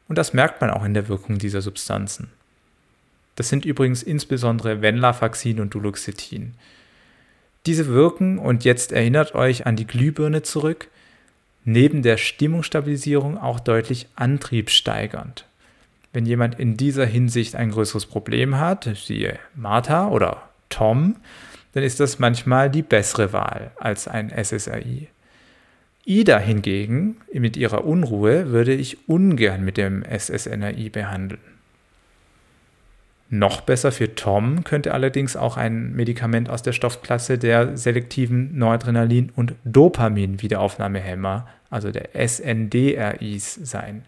Und 0.07 0.19
das 0.19 0.33
merkt 0.33 0.61
man 0.61 0.69
auch 0.69 0.85
in 0.85 0.93
der 0.93 1.07
Wirkung 1.07 1.39
dieser 1.39 1.63
Substanzen. 1.63 2.29
Das 3.37 3.49
sind 3.49 3.65
übrigens 3.65 4.03
insbesondere 4.03 4.81
Venlafaxin 4.81 5.61
und 5.61 5.73
Duloxetin. 5.73 6.55
Diese 7.67 7.87
wirken, 7.87 8.39
und 8.39 8.65
jetzt 8.65 8.91
erinnert 8.91 9.35
euch 9.35 9.65
an 9.67 9.75
die 9.75 9.85
Glühbirne 9.85 10.41
zurück, 10.41 10.89
neben 11.63 12.01
der 12.01 12.17
Stimmungsstabilisierung 12.17 13.37
auch 13.37 13.59
deutlich 13.59 14.07
antriebssteigernd. 14.15 15.45
Wenn 16.13 16.25
jemand 16.25 16.59
in 16.59 16.77
dieser 16.77 17.05
Hinsicht 17.05 17.55
ein 17.55 17.71
größeres 17.71 18.07
Problem 18.07 18.57
hat, 18.57 18.89
siehe 18.95 19.37
Martha 19.53 20.07
oder 20.07 20.49
Tom, 20.69 21.17
dann 21.73 21.83
ist 21.83 21.99
das 21.99 22.17
manchmal 22.17 22.71
die 22.71 22.81
bessere 22.81 23.33
Wahl 23.33 23.69
als 23.75 24.07
ein 24.07 24.31
SSRI. 24.31 25.09
Ida 26.05 26.39
hingegen, 26.39 27.17
mit 27.31 27.55
ihrer 27.55 27.85
Unruhe, 27.85 28.49
würde 28.49 28.73
ich 28.73 29.07
ungern 29.07 29.63
mit 29.63 29.77
dem 29.77 30.03
SSNRI 30.03 30.89
behandeln. 30.89 31.56
Noch 33.29 33.59
besser 33.61 33.91
für 33.91 34.15
Tom 34.15 34.63
könnte 34.63 34.93
allerdings 34.93 35.35
auch 35.35 35.57
ein 35.57 35.91
Medikament 35.93 36.49
aus 36.49 36.63
der 36.63 36.71
Stoffklasse 36.71 37.37
der 37.37 37.75
selektiven 37.75 38.57
Noradrenalin- 38.57 39.31
und 39.35 39.53
Dopamin-Wiederaufnahmehämmer, 39.65 41.47
also 41.69 41.91
der 41.91 42.15
SNDRIs, 42.15 43.55
sein. 43.55 44.05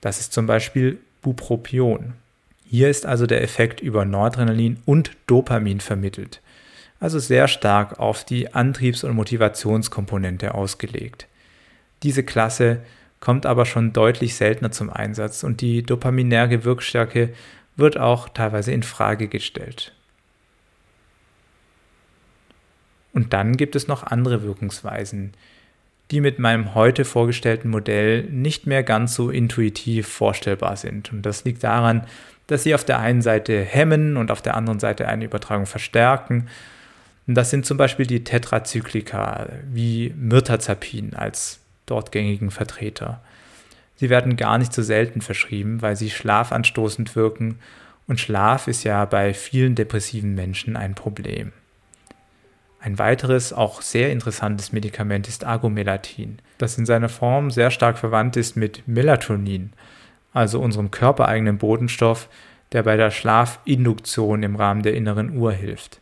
Das 0.00 0.20
ist 0.20 0.32
zum 0.32 0.46
Beispiel 0.46 0.98
Bupropion. 1.20 2.14
Hier 2.66 2.88
ist 2.88 3.04
also 3.04 3.26
der 3.26 3.42
Effekt 3.42 3.80
über 3.80 4.06
Noradrenalin 4.06 4.78
und 4.86 5.10
Dopamin 5.26 5.80
vermittelt, 5.80 6.40
also 6.98 7.18
sehr 7.18 7.46
stark 7.46 7.98
auf 7.98 8.24
die 8.24 8.54
Antriebs- 8.54 9.04
und 9.04 9.14
Motivationskomponente 9.14 10.54
ausgelegt. 10.54 11.26
Diese 12.02 12.22
Klasse 12.22 12.78
kommt 13.18 13.44
aber 13.44 13.66
schon 13.66 13.92
deutlich 13.92 14.34
seltener 14.34 14.70
zum 14.70 14.88
Einsatz 14.88 15.42
und 15.44 15.60
die 15.60 15.82
dopaminerge 15.82 16.64
Wirkstärke 16.64 17.34
wird 17.80 17.98
auch 17.98 18.28
teilweise 18.28 18.72
in 18.72 18.82
Frage 18.82 19.28
gestellt. 19.28 19.92
Und 23.12 23.32
dann 23.32 23.56
gibt 23.56 23.74
es 23.74 23.88
noch 23.88 24.04
andere 24.04 24.42
Wirkungsweisen, 24.42 25.32
die 26.10 26.20
mit 26.20 26.38
meinem 26.38 26.74
heute 26.74 27.04
vorgestellten 27.04 27.70
Modell 27.70 28.24
nicht 28.24 28.66
mehr 28.66 28.82
ganz 28.82 29.14
so 29.14 29.30
intuitiv 29.30 30.08
vorstellbar 30.08 30.76
sind. 30.76 31.12
Und 31.12 31.22
das 31.22 31.44
liegt 31.44 31.62
daran, 31.64 32.06
dass 32.46 32.64
sie 32.64 32.74
auf 32.74 32.84
der 32.84 32.98
einen 32.98 33.22
Seite 33.22 33.62
hemmen 33.62 34.16
und 34.16 34.30
auf 34.30 34.42
der 34.42 34.56
anderen 34.56 34.80
Seite 34.80 35.06
eine 35.06 35.24
Übertragung 35.24 35.66
verstärken. 35.66 36.48
Und 37.26 37.34
das 37.34 37.50
sind 37.50 37.64
zum 37.64 37.76
Beispiel 37.76 38.06
die 38.06 38.24
Tetrazyklika 38.24 39.48
wie 39.70 40.12
Mirtazapin 40.16 41.14
als 41.14 41.60
dort 41.86 42.10
gängigen 42.10 42.50
Vertreter. 42.50 43.20
Sie 44.00 44.08
werden 44.08 44.36
gar 44.36 44.56
nicht 44.56 44.72
so 44.72 44.82
selten 44.82 45.20
verschrieben, 45.20 45.82
weil 45.82 45.94
sie 45.94 46.08
schlafanstoßend 46.08 47.14
wirken 47.16 47.58
und 48.08 48.18
Schlaf 48.18 48.66
ist 48.66 48.82
ja 48.82 49.04
bei 49.04 49.34
vielen 49.34 49.74
depressiven 49.74 50.34
Menschen 50.34 50.74
ein 50.74 50.94
Problem. 50.94 51.52
Ein 52.80 52.98
weiteres, 52.98 53.52
auch 53.52 53.82
sehr 53.82 54.10
interessantes 54.10 54.72
Medikament 54.72 55.28
ist 55.28 55.44
Agomelatin, 55.44 56.38
das 56.56 56.78
in 56.78 56.86
seiner 56.86 57.10
Form 57.10 57.50
sehr 57.50 57.70
stark 57.70 57.98
verwandt 57.98 58.38
ist 58.38 58.56
mit 58.56 58.88
Melatonin, 58.88 59.74
also 60.32 60.62
unserem 60.62 60.90
körpereigenen 60.90 61.58
Bodenstoff, 61.58 62.30
der 62.72 62.84
bei 62.84 62.96
der 62.96 63.10
Schlafinduktion 63.10 64.42
im 64.42 64.56
Rahmen 64.56 64.82
der 64.82 64.94
inneren 64.94 65.36
Uhr 65.36 65.52
hilft. 65.52 66.00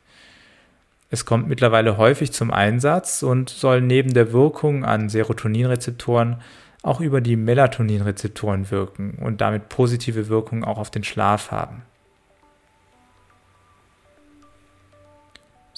Es 1.11 1.25
kommt 1.25 1.49
mittlerweile 1.49 1.97
häufig 1.97 2.31
zum 2.31 2.53
Einsatz 2.53 3.25
und 3.25 3.51
soll 3.51 3.81
neben 3.81 4.15
der 4.15 4.33
Wirkung 4.33 4.85
an 4.85 5.09
Serotoninrezeptoren 5.09 6.37
auch 6.83 7.01
über 7.01 7.21
die 7.21 7.37
Melatoninrezeptoren 7.37 8.71
wirken 8.71 9.19
und 9.21 9.41
damit 9.41 9.69
positive 9.69 10.29
Wirkung 10.29 10.65
auch 10.65 10.79
auf 10.79 10.91
den 10.91 11.05
Schlaf 11.05 11.51
haben. 11.51 11.83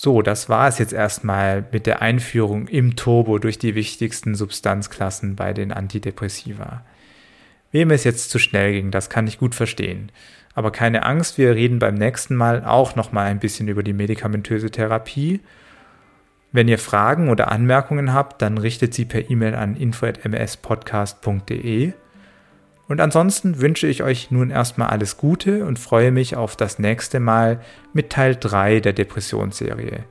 So, 0.03 0.23
das 0.23 0.49
war 0.49 0.67
es 0.67 0.79
jetzt 0.79 0.95
erstmal 0.95 1.67
mit 1.73 1.87
der 1.87 2.01
Einführung 2.01 2.69
im 2.69 2.97
Turbo 2.97 3.39
durch 3.39 3.59
die 3.59 3.75
wichtigsten 3.75 4.35
Substanzklassen 4.35 5.37
bei 5.37 5.53
den 5.53 5.73
Antidepressiva. 5.73 6.83
Wem 7.71 7.91
es 7.91 8.05
jetzt 8.05 8.31
zu 8.31 8.39
schnell 8.39 8.73
ging, 8.73 8.91
das 8.91 9.11
kann 9.11 9.27
ich 9.27 9.39
gut 9.39 9.55
verstehen. 9.55 10.11
Aber 10.55 10.73
keine 10.73 11.05
Angst, 11.05 11.37
wir 11.37 11.55
reden 11.55 11.79
beim 11.79 11.97
nächsten 11.97 12.35
Mal 12.35 12.65
auch 12.65 12.97
noch 12.97 13.13
mal 13.13 13.27
ein 13.27 13.41
bisschen 13.41 13.69
über 13.69 13.83
die 13.83 13.93
medikamentöse 13.93 14.71
Therapie. 14.71 15.41
Wenn 16.53 16.69
ihr 16.69 16.79
Fragen 16.79 17.31
oder 17.31 17.53
Anmerkungen 17.53 18.13
habt, 18.13 18.43
dann 18.43 18.59
richtet 18.59 18.93
sie 18.93 19.05
per 19.05 19.31
E-Mail 19.31 19.55
an 19.55 19.77
info@mspodcast.de. 19.77 21.93
Und 22.89 23.01
ansonsten 23.01 23.61
wünsche 23.61 23.87
ich 23.87 24.03
euch 24.03 24.33
nun 24.33 24.51
erstmal 24.51 24.89
alles 24.89 25.17
Gute 25.17 25.65
und 25.65 25.79
freue 25.79 26.11
mich 26.11 26.35
auf 26.35 26.57
das 26.57 26.81
nächste 26.81 27.21
Mal 27.21 27.61
mit 27.93 28.11
Teil 28.11 28.35
3 28.35 28.81
der 28.81 28.93
Depressionsserie, 28.93 30.03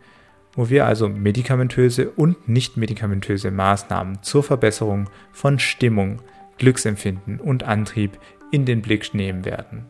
wo 0.54 0.70
wir 0.70 0.86
also 0.86 1.10
medikamentöse 1.10 2.10
und 2.10 2.48
nicht 2.48 2.78
medikamentöse 2.78 3.52
Maßnahmen 3.52 4.24
zur 4.24 4.44
Verbesserung 4.44 5.10
von 5.34 5.60
Stimmung, 5.60 6.22
Glücksempfinden 6.58 7.42
und 7.42 7.64
Antrieb 7.64 8.18
in 8.52 8.64
den 8.64 8.82
Blick 8.82 9.14
nehmen 9.14 9.44
werden. 9.44 9.84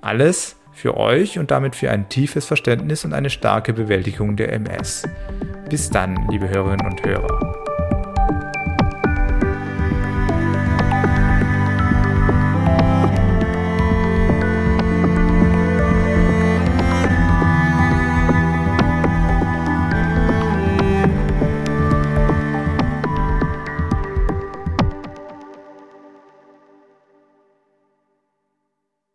Alles 0.00 0.56
für 0.72 0.96
euch 0.96 1.38
und 1.38 1.52
damit 1.52 1.76
für 1.76 1.92
ein 1.92 2.08
tiefes 2.08 2.44
Verständnis 2.44 3.04
und 3.04 3.12
eine 3.12 3.30
starke 3.30 3.72
Bewältigung 3.72 4.34
der 4.34 4.52
MS. 4.52 5.04
Bis 5.72 5.88
dann, 5.88 6.28
liebe 6.28 6.50
Hörerinnen 6.50 6.84
und 6.86 7.02
Hörer. 7.02 7.71